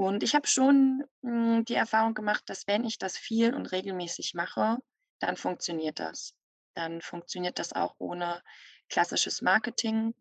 [0.00, 3.70] Und ich habe schon mh, hm, die Erfahrung gemacht, dass wenn ich das viel und
[3.70, 4.78] regelmäßig mache,
[5.18, 6.34] dann funktioniert das.
[6.72, 8.42] Dann funktioniert das auch ohne
[8.88, 10.14] klassisches Marketing.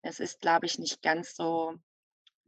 [0.00, 1.74] Es ist, glaube ich, nicht ganz so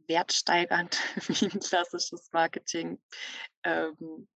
[0.07, 2.99] wertsteigernd wie ein klassisches Marketing.
[3.63, 4.27] Ähm,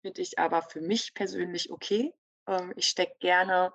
[0.00, 2.14] Finde ich aber für mich persönlich okay.
[2.46, 3.72] Ähm, ich stecke gerne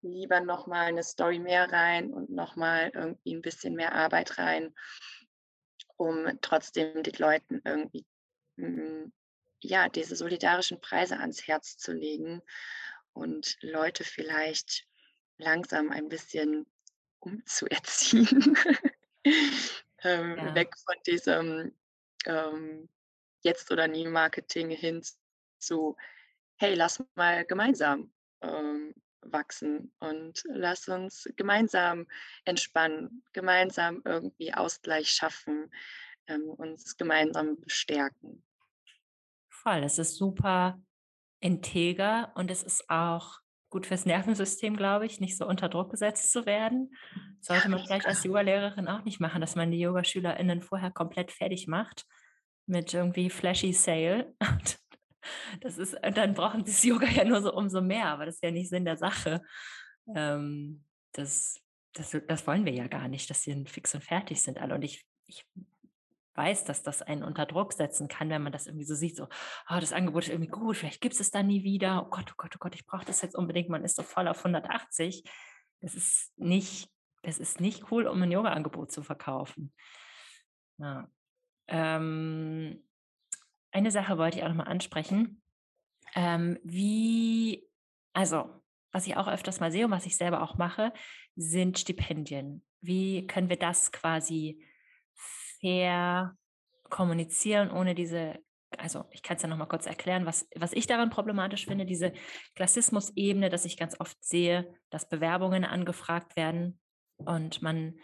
[0.00, 4.74] lieber nochmal eine Story mehr rein und nochmal irgendwie ein bisschen mehr Arbeit rein,
[6.00, 8.06] um trotzdem den Leuten irgendwie
[8.56, 9.12] hm,
[9.62, 12.40] ja, diese solidarischen Preise ans Herz zu legen
[13.12, 14.86] und Leute vielleicht
[15.36, 16.66] langsam ein bisschen
[17.18, 18.56] umzuerziehen.
[20.02, 20.54] ähm, ja.
[20.54, 21.74] Weg von diesem
[22.24, 22.88] ähm,
[23.42, 25.02] Jetzt- oder Nie-Marketing hin
[25.58, 25.98] zu,
[26.56, 28.10] hey, lass mal gemeinsam
[28.40, 28.94] ähm,
[29.32, 32.06] wachsen und lass uns gemeinsam
[32.44, 35.70] entspannen, gemeinsam irgendwie Ausgleich schaffen,
[36.26, 38.42] ähm, uns gemeinsam bestärken.
[39.48, 40.80] Voll, es ist super
[41.40, 43.40] integer und es ist auch
[43.70, 46.94] gut fürs Nervensystem, glaube ich, nicht so unter Druck gesetzt zu werden.
[47.40, 51.68] Sollte man vielleicht als Yoga-Lehrerin auch nicht machen, dass man die Yogaschülerinnen vorher komplett fertig
[51.68, 52.04] macht
[52.66, 54.34] mit irgendwie flashy Sale.
[55.60, 58.42] Das ist, dann brauchen sie das Yoga ja nur so umso mehr, aber das ist
[58.42, 59.42] ja nicht Sinn der Sache.
[60.14, 61.60] Ähm, das,
[61.92, 64.74] das, das wollen wir ja gar nicht, dass sie fix und fertig sind alle.
[64.74, 65.46] Und ich, ich
[66.34, 69.24] weiß, dass das einen unter Druck setzen kann, wenn man das irgendwie so sieht, so,
[69.24, 72.34] oh, das Angebot ist irgendwie gut, vielleicht gibt es dann nie wieder, oh Gott, oh
[72.36, 75.24] Gott, oh Gott, ich brauche das jetzt unbedingt, man ist so voll auf 180.
[75.80, 76.88] Das ist nicht,
[77.22, 79.72] das ist nicht cool, um ein Yoga-Angebot zu verkaufen.
[80.78, 81.08] Ja.
[81.68, 82.82] Ähm,
[83.72, 85.42] eine Sache wollte ich auch nochmal ansprechen.
[86.14, 87.68] Ähm, wie,
[88.12, 88.50] also,
[88.92, 90.92] was ich auch öfters mal sehe und was ich selber auch mache,
[91.36, 92.64] sind Stipendien.
[92.80, 94.64] Wie können wir das quasi
[95.60, 96.36] fair
[96.88, 98.38] kommunizieren, ohne diese,
[98.76, 102.12] also ich kann es ja nochmal kurz erklären, was, was ich daran problematisch finde, diese
[102.56, 106.80] Klassismus-Ebene, dass ich ganz oft sehe, dass Bewerbungen angefragt werden
[107.16, 107.98] und man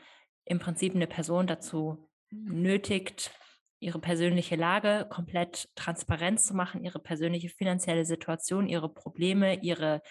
[0.45, 3.33] im Prinzip eine Person dazu nötigt,
[3.79, 10.03] ihre persönliche Lage komplett transparent zu machen, ihre persönliche finanzielle Situation, ihre Probleme, ihre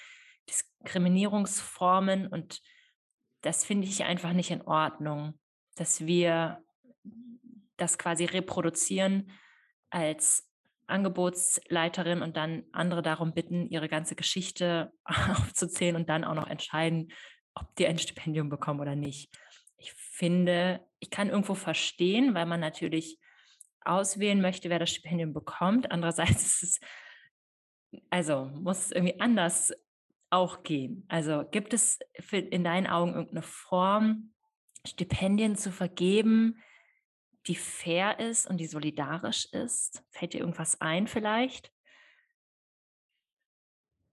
[0.48, 2.62] Diskriminierungsformen und
[3.42, 5.40] das finde ich einfach nicht in Ordnung,
[5.76, 6.64] dass wir
[7.78, 9.32] das quasi reproduzieren
[9.90, 10.50] als
[10.88, 17.12] Angebotsleiterin und dann andere darum bitten, ihre ganze Geschichte aufzuzählen und dann auch noch entscheiden,
[17.54, 19.30] ob die ein Stipendium bekommen oder nicht.
[19.78, 23.20] Ich finde, ich kann irgendwo verstehen, weil man natürlich
[23.86, 25.92] auswählen möchte, wer das Stipendium bekommt.
[25.92, 26.80] Andererseits ist es,
[28.10, 29.74] also muss es irgendwie anders
[30.30, 31.06] auch gehen.
[31.08, 32.00] Also gibt es
[32.32, 34.34] in deinen Augen irgendeine Form,
[34.86, 36.62] Stipendien zu vergeben,
[37.48, 40.04] die fair ist und die solidarisch ist?
[40.10, 41.72] Fällt dir irgendwas ein vielleicht?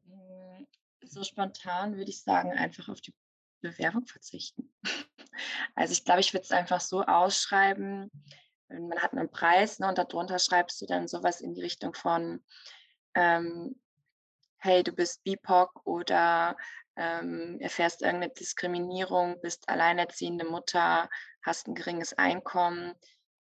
[0.04, 0.66] Hm,
[1.02, 3.14] so spontan würde ich sagen, einfach auf die
[3.61, 4.72] Bewerbung verzichten.
[5.74, 8.11] Also ich glaube, ich würde es einfach so ausschreiben,
[8.72, 12.44] man hat einen Preis ne, und darunter schreibst du dann sowas in die Richtung von,
[13.14, 13.80] ähm,
[14.58, 16.56] hey, du bist BIPOC oder
[16.96, 21.08] ähm, erfährst irgendeine Diskriminierung, bist alleinerziehende Mutter,
[21.42, 22.94] hast ein geringes Einkommen,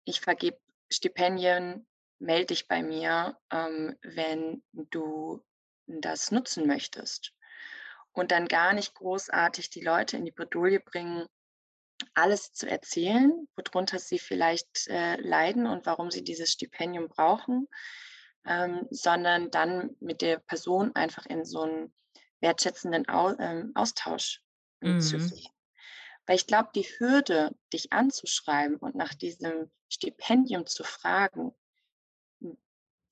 [0.04, 0.58] ich vergebe
[0.90, 1.86] Stipendien,
[2.18, 5.44] melde dich bei mir, ähm, wenn du
[5.86, 7.32] das nutzen möchtest.
[8.12, 11.26] Und dann gar nicht großartig die Leute in die Bredouille bringen,
[12.14, 17.68] alles zu erzählen, worunter sie vielleicht äh, leiden und warum sie dieses Stipendium brauchen,
[18.46, 21.94] ähm, sondern dann mit der Person einfach in so einen
[22.40, 24.42] wertschätzenden Au ähm, Austausch
[24.80, 25.00] mhm.
[25.00, 25.52] zu gehen.
[26.26, 31.54] Weil ich glaube, die Hürde, dich anzuschreiben und nach diesem Stipendium zu fragen,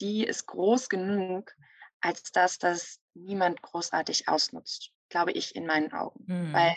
[0.01, 1.53] die ist groß genug,
[2.01, 6.25] als dass das niemand großartig ausnutzt, glaube ich, in meinen Augen.
[6.27, 6.53] Mhm.
[6.53, 6.77] Weil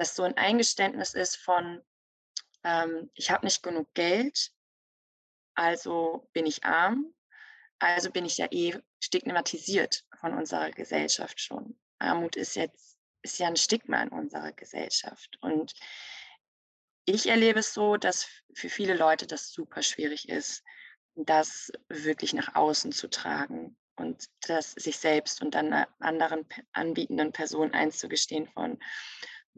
[0.00, 1.82] das so ein Eingeständnis ist von,
[2.64, 4.50] ähm, ich habe nicht genug Geld,
[5.54, 7.14] also bin ich arm,
[7.78, 11.78] also bin ich ja eh stigmatisiert von unserer Gesellschaft schon.
[11.98, 15.36] Armut ist jetzt ist ja ein Stigma in unserer Gesellschaft.
[15.42, 15.74] Und
[17.04, 20.64] ich erlebe es so, dass für viele Leute das super schwierig ist,
[21.14, 27.74] das wirklich nach außen zu tragen und das sich selbst und dann anderen anbietenden Personen
[27.74, 28.78] einzugestehen von,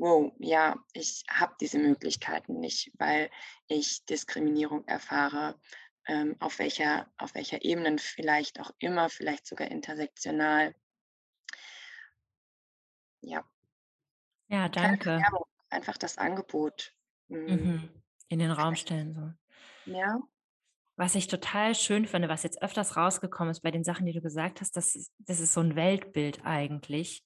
[0.02, 3.30] wow, ja, ich habe diese Möglichkeiten nicht, weil
[3.68, 5.60] ich Diskriminierung erfahre,
[6.06, 10.74] ähm, auf, welcher, auf welcher Ebene vielleicht auch immer, vielleicht sogar intersektional.
[13.20, 13.44] Ja.
[14.48, 15.22] Ja, danke.
[15.70, 16.92] einfach das Angebot
[17.32, 17.46] Mhm.
[17.48, 17.88] mhm.
[18.28, 19.90] In den Raum stellen so.
[19.92, 20.20] Ja.
[20.96, 24.20] Was ich total schön finde, was jetzt öfters rausgekommen ist bei den Sachen, die du
[24.20, 27.24] gesagt hast, das ist, das ist so ein Weltbild eigentlich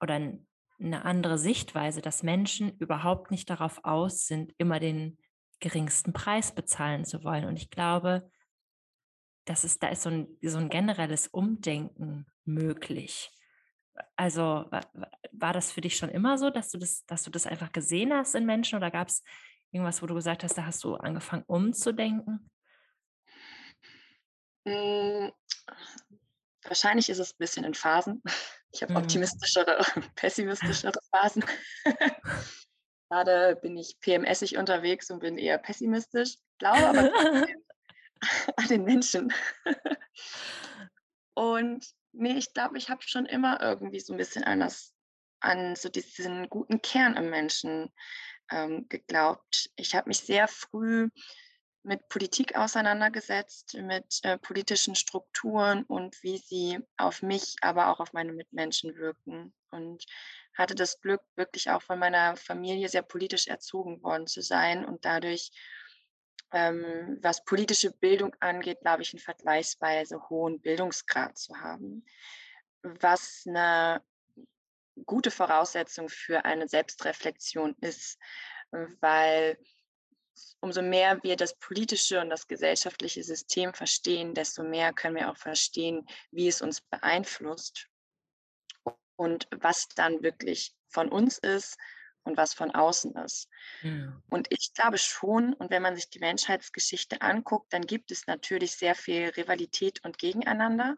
[0.00, 0.46] oder ein,
[0.82, 5.18] eine andere Sichtweise, dass Menschen überhaupt nicht darauf aus sind, immer den
[5.60, 7.44] geringsten Preis bezahlen zu wollen.
[7.44, 8.30] Und ich glaube,
[9.44, 13.30] das ist, da ist so ein, so ein generelles Umdenken möglich.
[14.16, 14.70] Also
[15.32, 18.12] war das für dich schon immer so, dass du das, dass du das einfach gesehen
[18.12, 19.22] hast in Menschen oder gab es
[19.70, 22.50] irgendwas, wo du gesagt hast, da hast du angefangen umzudenken?
[24.66, 25.32] Hm,
[26.62, 28.22] wahrscheinlich ist es ein bisschen in Phasen.
[28.72, 28.98] Ich habe mhm.
[28.98, 29.84] optimistischere,
[30.16, 31.44] pessimistischere Phasen.
[33.10, 37.10] Gerade bin ich PMSig unterwegs und bin eher pessimistisch, glaube aber
[38.56, 39.32] an den Menschen.
[41.34, 44.94] Und nee, ich glaube, ich habe schon immer irgendwie so ein bisschen an das
[45.40, 47.92] an so diesen guten Kern im Menschen
[48.50, 49.70] ähm, geglaubt.
[49.76, 51.08] Ich habe mich sehr früh
[51.84, 58.12] mit Politik auseinandergesetzt, mit äh, politischen Strukturen und wie sie auf mich, aber auch auf
[58.12, 59.52] meine Mitmenschen wirken.
[59.70, 60.04] Und
[60.54, 65.04] hatte das Glück, wirklich auch von meiner Familie sehr politisch erzogen worden zu sein und
[65.04, 65.50] dadurch
[66.52, 72.04] ähm, was politische Bildung angeht, glaube ich, einen vergleichsweise hohen Bildungsgrad zu haben,
[72.82, 74.02] was eine
[75.06, 78.18] gute Voraussetzung für eine Selbstreflexion ist,
[79.00, 79.58] weil
[80.60, 85.36] umso mehr wir das politische und das gesellschaftliche System verstehen, desto mehr können wir auch
[85.36, 87.88] verstehen, wie es uns beeinflusst
[89.16, 91.76] und was dann wirklich von uns ist
[92.24, 93.48] und was von außen ist.
[93.82, 94.22] Mhm.
[94.30, 98.72] Und ich glaube schon, und wenn man sich die Menschheitsgeschichte anguckt, dann gibt es natürlich
[98.72, 100.96] sehr viel Rivalität und Gegeneinander.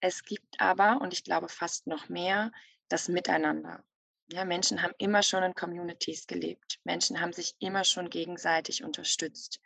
[0.00, 2.50] Es gibt aber, und ich glaube fast noch mehr,
[2.88, 3.84] das Miteinander.
[4.32, 6.80] Ja, Menschen haben immer schon in Communities gelebt.
[6.84, 9.60] Menschen haben sich immer schon gegenseitig unterstützt.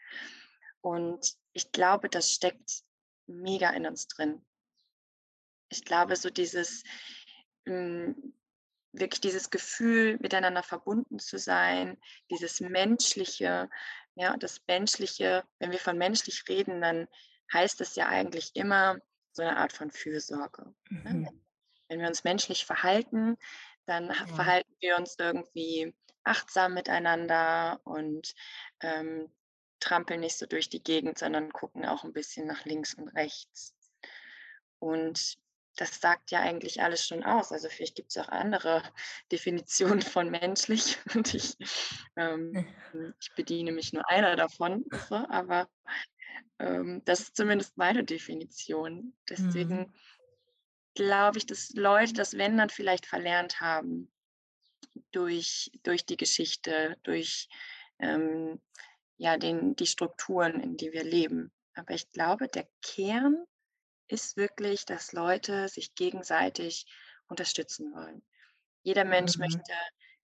[0.81, 2.83] Und ich glaube, das steckt
[3.29, 4.45] mega in uns drin.
[5.69, 6.83] Ich glaube, so dieses,
[7.65, 8.35] hm,
[8.93, 11.97] wirklich dieses Gefühl, miteinander verbunden zu sein,
[12.31, 13.71] dieses Menschliche,
[14.17, 17.07] ja, das Menschliche, wenn wir von menschlich reden, dann
[17.53, 18.99] heißt es ja eigentlich immer
[19.33, 20.75] so eine Art von Fürsorge.
[20.89, 21.15] Ne?
[21.15, 21.43] Mhm.
[21.89, 23.37] Wenn wir uns menschlich verhalten,
[23.87, 24.27] Dann ja.
[24.27, 25.95] verhalten wir uns irgendwie
[26.25, 28.35] achtsam miteinander und
[28.81, 29.31] ähm,
[29.81, 33.75] trampeln nicht so durch die Gegend, sondern gucken auch ein bisschen nach links und rechts.
[34.79, 35.39] Und
[35.77, 37.53] das sagt ja eigentlich alles schon aus.
[37.53, 38.83] Also vielleicht gibt es auch andere
[39.33, 41.57] Definitionen von menschlich und ich,
[42.17, 42.67] ähm,
[43.21, 45.69] ich bediene mich nur einer davon, so, aber
[46.59, 49.13] ähm, das ist zumindest meine Definition.
[49.29, 49.95] Deswegen mhm.
[50.97, 54.13] Glaube ich, dass Leute das, wenn dann vielleicht verlernt haben,
[55.13, 57.49] durch, durch die Geschichte, durch
[57.99, 58.61] ähm,
[59.17, 61.53] ja, den, die Strukturen, in die wir leben.
[61.75, 63.45] Aber ich glaube, der Kern
[64.09, 66.87] ist wirklich, dass Leute sich gegenseitig
[67.29, 68.23] unterstützen wollen.
[68.83, 69.45] Jeder Mensch mhm.
[69.45, 69.73] möchte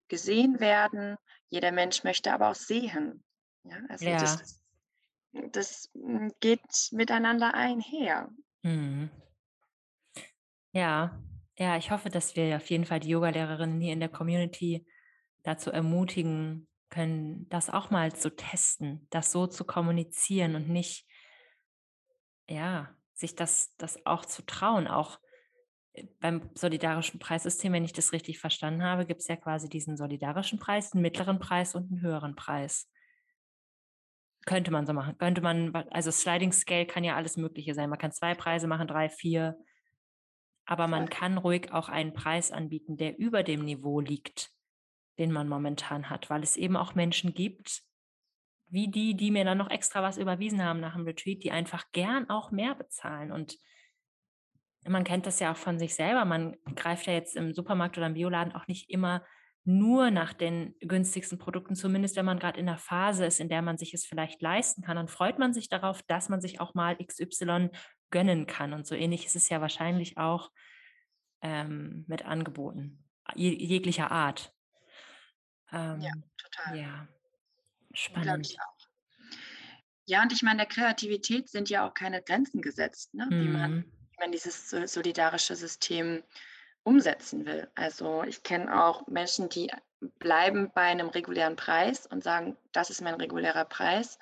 [0.08, 1.16] gesehen werden,
[1.48, 3.24] jeder Mensch möchte aber auch sehen.
[3.64, 4.16] Ja, also ja.
[4.18, 4.62] Das,
[5.32, 6.60] das hm, geht
[6.92, 8.30] miteinander einher.
[8.62, 9.10] Mhm.
[10.72, 11.22] Ja,
[11.58, 14.86] ja, ich hoffe, dass wir auf jeden Fall die Yogalehrerinnen hier in der Community
[15.42, 21.06] dazu ermutigen können, das auch mal zu testen, das so zu kommunizieren und nicht,
[22.48, 24.86] ja, sich das, das auch zu trauen.
[24.86, 25.18] Auch
[25.92, 29.96] äh, beim solidarischen Preissystem, wenn ich das richtig verstanden habe, gibt es ja quasi diesen
[29.96, 32.90] solidarischen Preis, einen mittleren Preis und einen höheren Preis.
[34.44, 35.16] Könnte man so machen.
[35.18, 37.90] Könnte man, also Sliding Scale kann ja alles Mögliche sein.
[37.90, 39.56] Man kann zwei Preise machen, drei, vier.
[40.64, 44.50] Aber man kann ruhig auch einen Preis anbieten, der über dem Niveau liegt,
[45.18, 47.82] den man momentan hat, weil es eben auch Menschen gibt,
[48.68, 51.92] wie die, die mir dann noch extra was überwiesen haben nach dem Retreat, die einfach
[51.92, 53.30] gern auch mehr bezahlen.
[53.30, 53.58] Und
[54.86, 56.24] man kennt das ja auch von sich selber.
[56.24, 59.22] Man greift ja jetzt im Supermarkt oder im Bioladen auch nicht immer
[59.64, 63.62] nur nach den günstigsten Produkten, zumindest wenn man gerade in der Phase ist, in der
[63.62, 66.74] man sich es vielleicht leisten kann, dann freut man sich darauf, dass man sich auch
[66.74, 67.70] mal XY
[68.12, 68.72] gönnen kann.
[68.72, 70.52] Und so ähnlich ist es ja wahrscheinlich auch
[71.40, 73.02] ähm, mit Angeboten
[73.34, 74.52] je, jeglicher Art.
[75.72, 76.78] Ähm, ja, total.
[76.78, 77.08] Ja,
[77.94, 78.46] spannend.
[78.46, 78.88] Ich auch.
[80.06, 83.26] Ja, und ich meine, der Kreativität sind ja auch keine Grenzen gesetzt, ne?
[83.30, 83.84] wie, man, mhm.
[83.84, 86.22] wie man dieses solidarische System
[86.82, 87.70] umsetzen will.
[87.76, 89.70] Also ich kenne auch Menschen, die
[90.18, 94.18] bleiben bei einem regulären Preis und sagen, das ist mein regulärer Preis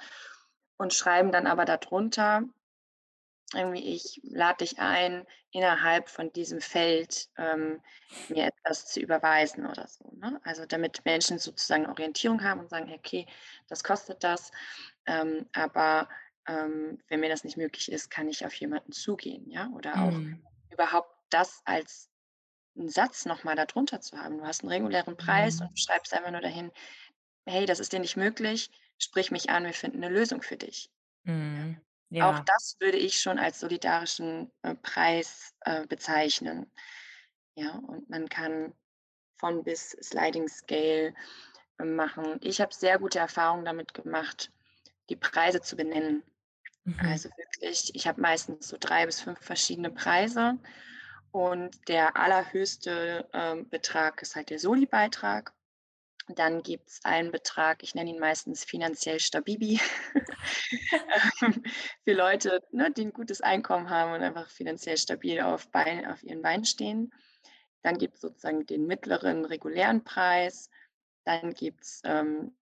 [0.76, 2.42] und schreiben dann aber darunter,
[3.54, 7.80] irgendwie, ich lade dich ein, innerhalb von diesem Feld ähm,
[8.28, 10.12] mir etwas zu überweisen oder so.
[10.16, 10.40] Ne?
[10.44, 13.26] Also damit Menschen sozusagen Orientierung haben und sagen, okay,
[13.68, 14.52] das kostet das,
[15.06, 16.08] ähm, aber
[16.46, 20.12] ähm, wenn mir das nicht möglich ist, kann ich auf jemanden zugehen, ja, oder auch
[20.12, 20.44] mhm.
[20.70, 22.08] überhaupt das als
[22.76, 24.38] einen Satz nochmal darunter zu haben.
[24.38, 25.66] Du hast einen regulären Preis mhm.
[25.66, 26.70] und du schreibst einfach nur dahin,
[27.46, 30.90] hey, das ist dir nicht möglich, sprich mich an, wir finden eine Lösung für dich.
[31.24, 31.80] Mhm.
[32.10, 32.30] Ja.
[32.30, 36.70] Auch das würde ich schon als solidarischen äh, Preis äh, bezeichnen.
[37.54, 38.74] Ja, und man kann
[39.36, 41.14] von bis Sliding Scale
[41.78, 42.38] äh, machen.
[42.42, 44.52] Ich habe sehr gute Erfahrungen damit gemacht,
[45.08, 46.24] die Preise zu benennen.
[46.84, 46.98] Mhm.
[47.00, 50.58] Also wirklich, ich habe meistens so drei bis fünf verschiedene Preise
[51.30, 55.52] und der allerhöchste ähm, Betrag ist halt der Soli-Beitrag.
[56.34, 59.80] Dann gibt es einen Betrag, ich nenne ihn meistens finanziell Stabibi,
[62.04, 66.22] für Leute, ne, die ein gutes Einkommen haben und einfach finanziell stabil auf, Bein, auf
[66.22, 67.12] ihren Beinen stehen.
[67.82, 70.70] Dann gibt es sozusagen den mittleren regulären Preis.
[71.24, 72.56] Dann gibt es, ähm,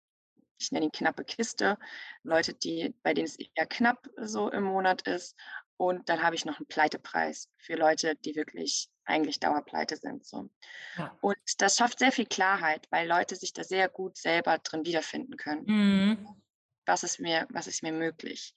[0.59, 1.79] ich nenne ihn knappe Kiste,
[2.23, 5.37] Leute, die, bei denen es eher knapp so im Monat ist.
[5.79, 10.27] Und dann habe ich noch einen Pleitepreis für Leute, die wirklich eigentlich Dauerpleite sind.
[10.27, 10.51] So.
[10.97, 11.17] Ja.
[11.21, 15.37] Und das schafft sehr viel Klarheit, weil Leute sich da sehr gut selber drin wiederfinden
[15.37, 15.65] können.
[15.67, 16.43] Mhm.
[16.85, 18.55] Was, ist mir, was ist mir möglich?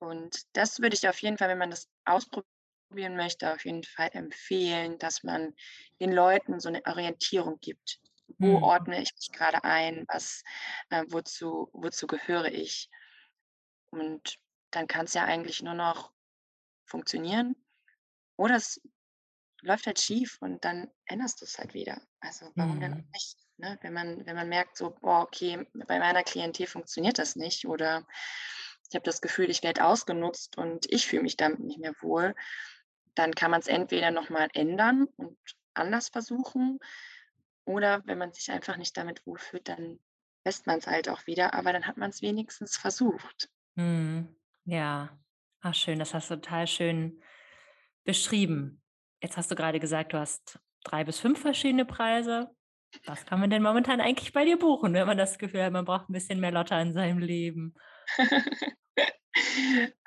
[0.00, 4.10] Und das würde ich auf jeden Fall, wenn man das ausprobieren möchte, auf jeden Fall
[4.12, 5.54] empfehlen, dass man
[5.98, 8.00] den Leuten so eine Orientierung gibt.
[8.36, 8.62] Wo mhm.
[8.62, 10.04] ordne ich mich gerade ein?
[10.08, 10.42] Was,
[10.90, 12.90] äh, wozu, wozu gehöre ich?
[13.90, 14.38] Und
[14.70, 16.12] dann kann es ja eigentlich nur noch
[16.88, 17.54] funktionieren.
[18.36, 18.80] Oder es
[19.62, 22.00] läuft halt schief und dann änderst du es halt wieder.
[22.20, 22.80] Also warum mhm.
[22.80, 23.36] denn auch nicht?
[23.56, 23.78] Ne?
[23.82, 28.06] Wenn, man, wenn man merkt, so, boah, okay, bei meiner Klientel funktioniert das nicht oder
[28.88, 32.34] ich habe das Gefühl, ich werde ausgenutzt und ich fühle mich damit nicht mehr wohl,
[33.14, 35.36] dann kann man es entweder nochmal ändern und
[35.74, 36.78] anders versuchen
[37.64, 39.98] oder wenn man sich einfach nicht damit wohlfühlt, dann
[40.44, 43.50] lässt man es halt auch wieder, aber dann hat man es wenigstens versucht.
[43.74, 44.34] Mhm.
[44.64, 45.18] Ja,
[45.60, 47.20] Ach, schön, das hast du total schön
[48.04, 48.80] beschrieben.
[49.20, 52.50] Jetzt hast du gerade gesagt, du hast drei bis fünf verschiedene Preise.
[53.04, 55.84] Was kann man denn momentan eigentlich bei dir buchen, wenn man das Gefühl hat, man
[55.84, 57.74] braucht ein bisschen mehr Lotte in seinem Leben?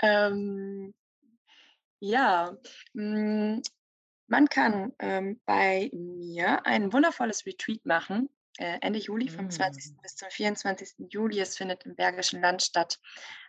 [0.02, 0.94] ähm,
[2.00, 2.58] ja,
[2.96, 3.62] hm,
[4.28, 9.92] Man kann ähm, bei mir ein wundervolles Retreat machen, äh, Ende Juli, vom 20.
[9.92, 10.02] Mm.
[10.02, 11.08] bis zum 24.
[11.10, 11.40] Juli.
[11.40, 13.00] Es findet im Bergischen Land statt,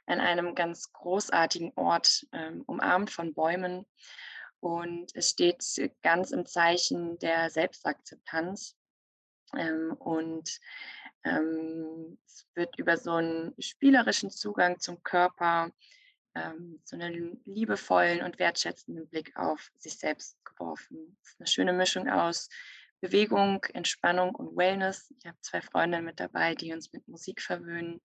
[0.06, 3.86] an einem ganz großartigen Ort, ähm, umarmt von Bäumen.
[4.60, 5.64] Und es steht
[6.02, 8.76] ganz im Zeichen der Selbstakzeptanz.
[9.56, 10.60] Ähm, und
[11.24, 15.70] ähm, es wird über so einen spielerischen Zugang zum Körper,
[16.34, 21.16] ähm, so einen liebevollen und wertschätzenden Blick auf sich selbst geworfen.
[21.22, 22.48] Es ist eine schöne Mischung aus
[23.00, 25.12] Bewegung, Entspannung und Wellness.
[25.18, 28.00] Ich habe zwei Freundinnen mit dabei, die uns mit Musik verwöhnen.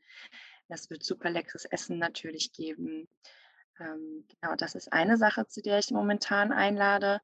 [0.70, 3.08] Es wird super leckeres Essen natürlich geben.
[3.80, 7.22] Ähm, genau, das ist eine Sache, zu der ich momentan einlade.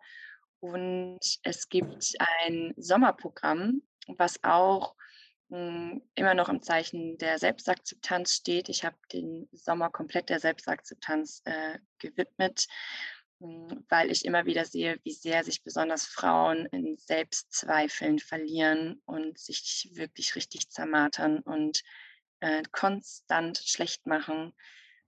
[0.59, 2.13] Und es gibt
[2.45, 4.95] ein Sommerprogramm, was auch
[5.49, 8.69] hm, immer noch im Zeichen der Selbstakzeptanz steht.
[8.69, 12.67] Ich habe den Sommer komplett der Selbstakzeptanz äh, gewidmet,
[13.39, 19.37] hm, weil ich immer wieder sehe, wie sehr sich besonders Frauen in Selbstzweifeln verlieren und
[19.37, 21.83] sich wirklich richtig zermartern und
[22.43, 24.53] äh, konstant schlecht machen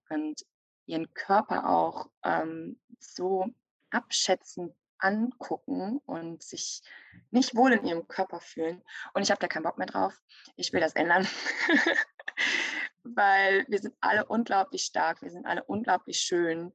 [0.10, 0.46] und
[0.86, 3.48] ihren Körper auch ähm, so
[3.90, 6.82] abschätzend angucken und sich
[7.32, 8.82] nicht wohl in ihrem Körper fühlen.
[9.14, 10.18] Und ich habe da keinen Bock mehr drauf.
[10.56, 11.28] Ich will das ändern,
[13.04, 16.74] weil wir sind alle unglaublich stark, wir sind alle unglaublich schön.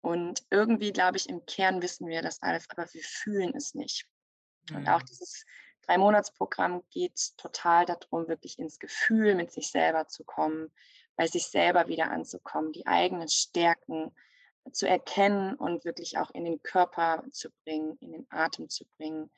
[0.00, 4.08] Und irgendwie, glaube ich, im Kern wissen wir das alles, aber wir fühlen es nicht.
[4.72, 5.06] Und auch Mm.
[5.06, 5.44] dieses
[5.90, 10.70] Drei-Monats-Programm geht total darum, wirklich ins Gefühl mit sich selber zu kommen,
[11.16, 14.14] bei sich selber wieder anzukommen, die eigenen Stärken
[14.70, 19.32] zu erkennen und wirklich auch in den Körper zu bringen, in den Atem zu bringen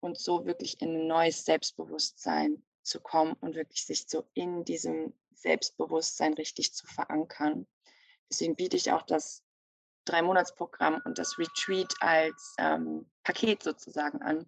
[0.00, 5.14] und so wirklich in ein neues Selbstbewusstsein zu kommen und wirklich sich so in diesem
[5.32, 7.66] Selbstbewusstsein richtig zu verankern.
[8.28, 9.42] Deswegen biete ich auch das
[10.04, 14.46] Drei-Monats-Programm und das Retreat als ähm, Paket sozusagen an.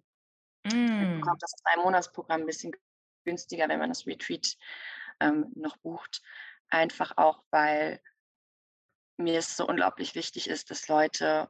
[0.73, 1.19] Mm.
[1.19, 2.73] bekommt das Drei-Monats-Programm ein bisschen
[3.23, 4.57] günstiger, wenn man das Retreat
[5.19, 6.21] ähm, noch bucht.
[6.69, 8.01] Einfach auch, weil
[9.17, 11.49] mir es so unglaublich wichtig ist, dass Leute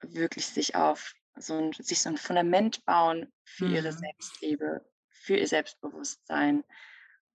[0.00, 3.98] wirklich sich auf so ein, sich so ein Fundament bauen für ihre Mm.
[3.98, 6.64] Selbstliebe, für ihr Selbstbewusstsein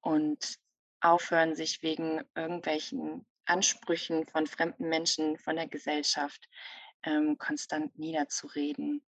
[0.01, 0.59] und
[1.01, 6.49] aufhören, sich wegen irgendwelchen Ansprüchen von fremden Menschen, von der Gesellschaft
[7.03, 9.05] ähm, konstant niederzureden.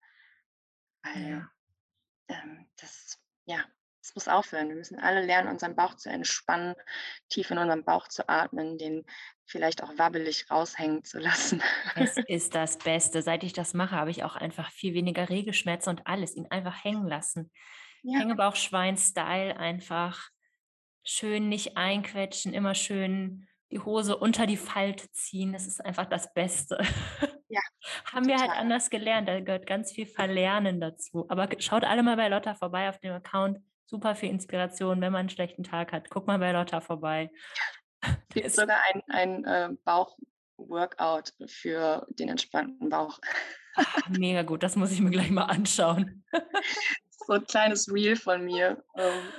[1.04, 1.55] Weil Ja.
[2.28, 3.64] Ähm, das, ja,
[4.02, 4.70] das muss aufhören.
[4.70, 6.76] Wir müssen alle lernen, unseren Bauch zu entspannen,
[7.30, 9.06] tief in unserem Bauch zu atmen, den
[9.46, 11.62] vielleicht auch wabbelig raushängen zu lassen.
[11.96, 13.22] Es ist das Beste.
[13.22, 16.84] Seit ich das mache, habe ich auch einfach viel weniger Regelschmerzen und alles, ihn einfach
[16.84, 17.52] hängen lassen.
[18.04, 20.30] Ja, Hängebauchschwein-Style einfach
[21.04, 25.54] schön nicht einquetschen, immer schön die Hose unter die Falte ziehen.
[25.54, 26.80] Das ist einfach das Beste.
[27.48, 27.62] Ja,
[28.12, 28.62] Haben wir halt total.
[28.62, 29.28] anders gelernt.
[29.28, 31.26] Da gehört ganz viel Verlernen dazu.
[31.30, 33.60] Aber schaut alle mal bei Lotta vorbei auf dem Account.
[33.86, 36.10] Super viel Inspiration, wenn man einen schlechten Tag hat.
[36.10, 37.30] Guck mal bei Lotta vorbei.
[38.02, 43.20] es gibt Das, sogar ein, ein äh, Bauch-Workout für den entspannten Bauch.
[43.76, 46.24] ah, mega gut, das muss ich mir gleich mal anschauen.
[47.28, 49.34] So ein kleines Reel von mir, ähm,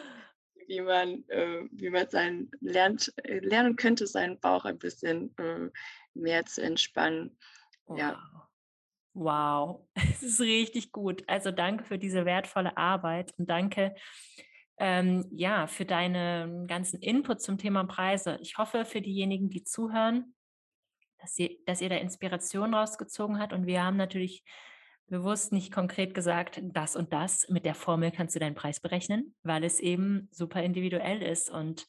[0.66, 5.70] wie man, äh, wie man sein lernt, äh, lernen könnte, seinen Bauch ein bisschen äh,
[6.14, 7.38] mehr zu entspannen.
[7.94, 8.46] Ja, Wow.
[9.18, 11.24] Wow, es ist richtig gut.
[11.26, 13.94] Also danke für diese wertvolle Arbeit und danke
[14.78, 18.38] ähm, ja für deinen ganzen Input zum Thema Preise.
[18.42, 20.34] Ich hoffe für diejenigen, die zuhören,
[21.18, 23.54] dass ihr, dass ihr da Inspiration rausgezogen habt.
[23.54, 24.44] Und wir haben natürlich
[25.06, 29.34] bewusst nicht konkret gesagt, das und das mit der Formel kannst du deinen Preis berechnen,
[29.42, 31.48] weil es eben super individuell ist.
[31.48, 31.86] Und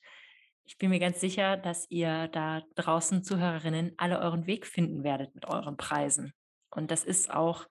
[0.67, 5.33] ich bin mir ganz sicher, dass ihr da draußen Zuhörerinnen alle euren Weg finden werdet
[5.33, 6.33] mit euren Preisen.
[6.69, 7.67] Und das ist auch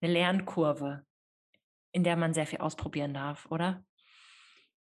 [0.00, 1.04] eine Lernkurve,
[1.92, 3.84] in der man sehr viel ausprobieren darf, oder?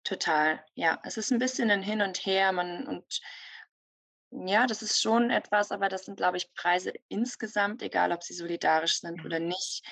[0.05, 0.63] total.
[0.75, 2.53] Ja, es ist ein bisschen ein Hin und Her.
[2.53, 3.19] Man, und
[4.31, 8.33] ja, das ist schon etwas, aber das sind, glaube ich, Preise insgesamt, egal ob sie
[8.33, 9.83] solidarisch sind oder nicht.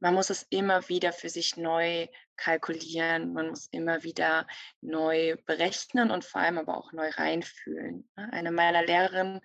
[0.00, 2.08] Man muss es immer wieder für sich neu
[2.40, 3.32] kalkulieren.
[3.32, 4.46] Man muss immer wieder
[4.80, 8.08] neu berechnen und vor allem aber auch neu reinfühlen.
[8.16, 8.32] ne?
[8.32, 9.40] Eine meiner Lehrerinnen,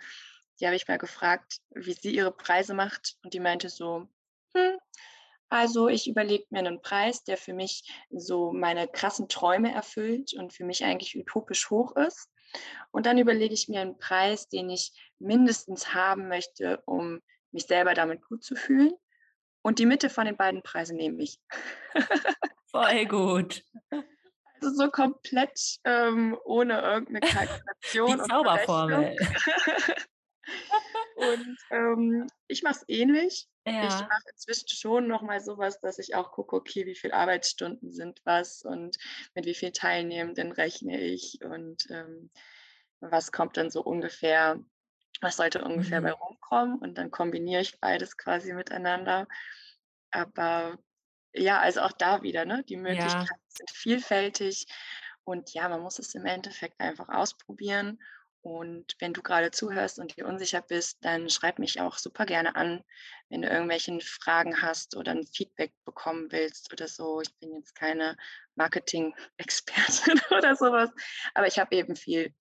[0.59, 3.17] die habe ich mal gefragt, wie sie ihre Preise macht.
[3.23, 4.07] Und die meinte so,
[4.55, 4.77] hm,
[5.49, 10.53] also ich überlege mir einen Preis, der für mich so meine krassen Träume erfüllt und
[10.53, 12.29] für mich eigentlich utopisch hoch ist.
[12.91, 17.21] Und dann überlege ich mir einen Preis, den ich mindestens haben möchte, um
[17.51, 18.93] mich selber damit gut zu fühlen.
[19.61, 21.39] Und die Mitte von den beiden Preisen nehme ich.
[22.75, 23.63] Voll gut.
[24.61, 29.15] Also so komplett ähm, ohne irgendeine Die Kalkulation und Zauberformel.
[31.15, 33.47] Und ähm, ich mache es ähnlich.
[33.65, 33.87] Ja.
[33.87, 37.93] Ich mache inzwischen schon noch mal sowas, dass ich auch gucke, okay, wie viele Arbeitsstunden
[37.93, 38.97] sind was und
[39.33, 42.29] mit wie vielen Teilnehmenden rechne ich und ähm,
[42.99, 44.59] was kommt dann so ungefähr,
[45.21, 46.15] was sollte ungefähr bei Mhm.
[46.21, 49.27] rumkommen und dann kombiniere ich beides quasi miteinander.
[50.11, 50.77] Aber
[51.37, 52.63] ja, also auch da wieder, ne?
[52.69, 54.65] Die Ja, Möglichkeiten sind vielfältig
[55.23, 57.99] und ja, man muss es im Endeffekt einfach ausprobieren.
[58.41, 62.55] Und wenn du gerade zuhörst und dir unsicher bist, dann schreib mich auch super gerne
[62.55, 62.83] an,
[63.29, 67.21] wenn du irgendwelche Fragen hast oder ein Feedback bekommen willst oder so.
[67.21, 68.15] Ich bin jetzt keine
[68.55, 70.91] Marketing-Expertin oder sowas,
[71.33, 72.35] aber ich habe eben viel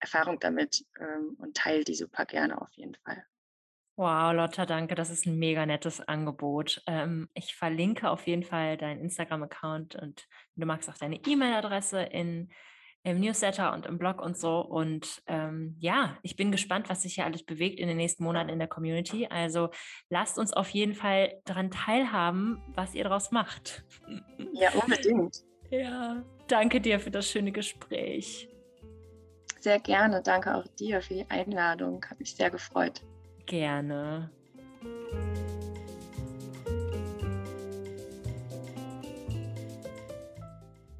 [0.00, 3.26] Erfahrung damit ähm, und teile die super gerne auf jeden Fall.
[3.96, 4.94] Wow, Lotta, danke.
[4.94, 6.82] Das ist ein mega nettes Angebot.
[6.86, 12.50] Ähm, ich verlinke auf jeden Fall deinen Instagram-Account und du magst auch deine E-Mail-Adresse in
[13.06, 14.58] im Newsletter und im Blog und so.
[14.58, 18.48] Und ähm, ja, ich bin gespannt, was sich hier alles bewegt in den nächsten Monaten
[18.48, 19.28] in der Community.
[19.30, 19.70] Also
[20.10, 23.84] lasst uns auf jeden Fall daran teilhaben, was ihr daraus macht.
[24.52, 25.38] Ja, unbedingt.
[25.68, 28.48] Ja, danke dir für das schöne Gespräch.
[29.58, 30.22] Sehr gerne.
[30.22, 32.06] Danke auch dir für die Einladung.
[32.08, 33.02] Hat mich sehr gefreut.
[33.46, 34.30] Gerne.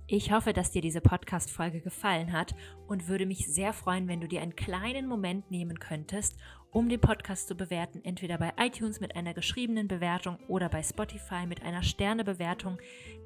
[0.08, 2.54] Ich hoffe, dass dir diese Podcast-Folge gefallen hat
[2.86, 6.36] und würde mich sehr freuen, wenn du dir einen kleinen Moment nehmen könntest,
[6.76, 11.46] um den Podcast zu bewerten, entweder bei iTunes mit einer geschriebenen Bewertung oder bei Spotify
[11.46, 12.78] mit einer Sternebewertung.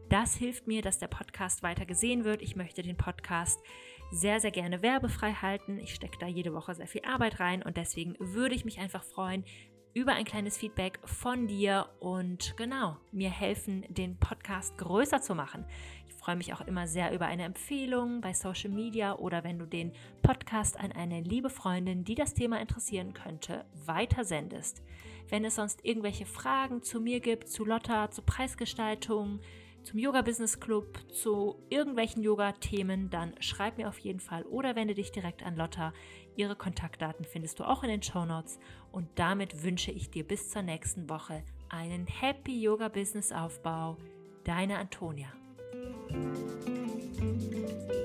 [0.09, 2.43] Das hilft mir, dass der Podcast weiter gesehen wird.
[2.43, 3.59] Ich möchte den Podcast
[4.13, 5.81] sehr, sehr gerne werbefrei halten.
[5.81, 9.03] Ich stecke da jede Woche sehr viel Arbeit rein und deswegen würde ich mich einfach
[9.03, 9.45] freuen,
[9.95, 15.65] über ein kleines Feedback von dir und genau, mir helfen, den Podcast größer zu machen.
[16.21, 19.93] Freue mich auch immer sehr über eine Empfehlung bei Social Media oder wenn du den
[20.21, 24.83] Podcast an eine liebe Freundin, die das Thema interessieren könnte, weitersendest.
[25.31, 29.41] Wenn es sonst irgendwelche Fragen zu mir gibt, zu Lotta, zur Preisgestaltung,
[29.83, 34.93] zum Yoga Business Club, zu irgendwelchen Yoga-Themen, dann schreib mir auf jeden Fall oder wende
[34.93, 35.95] dich direkt an Lotta.
[36.37, 38.59] Ihre Kontaktdaten findest du auch in den Show Notes.
[38.93, 43.97] Und damit wünsche ich dir bis zur nächsten Woche einen Happy Yoga Business Aufbau.
[44.45, 45.40] Deine Antonia.
[47.21, 48.00] Música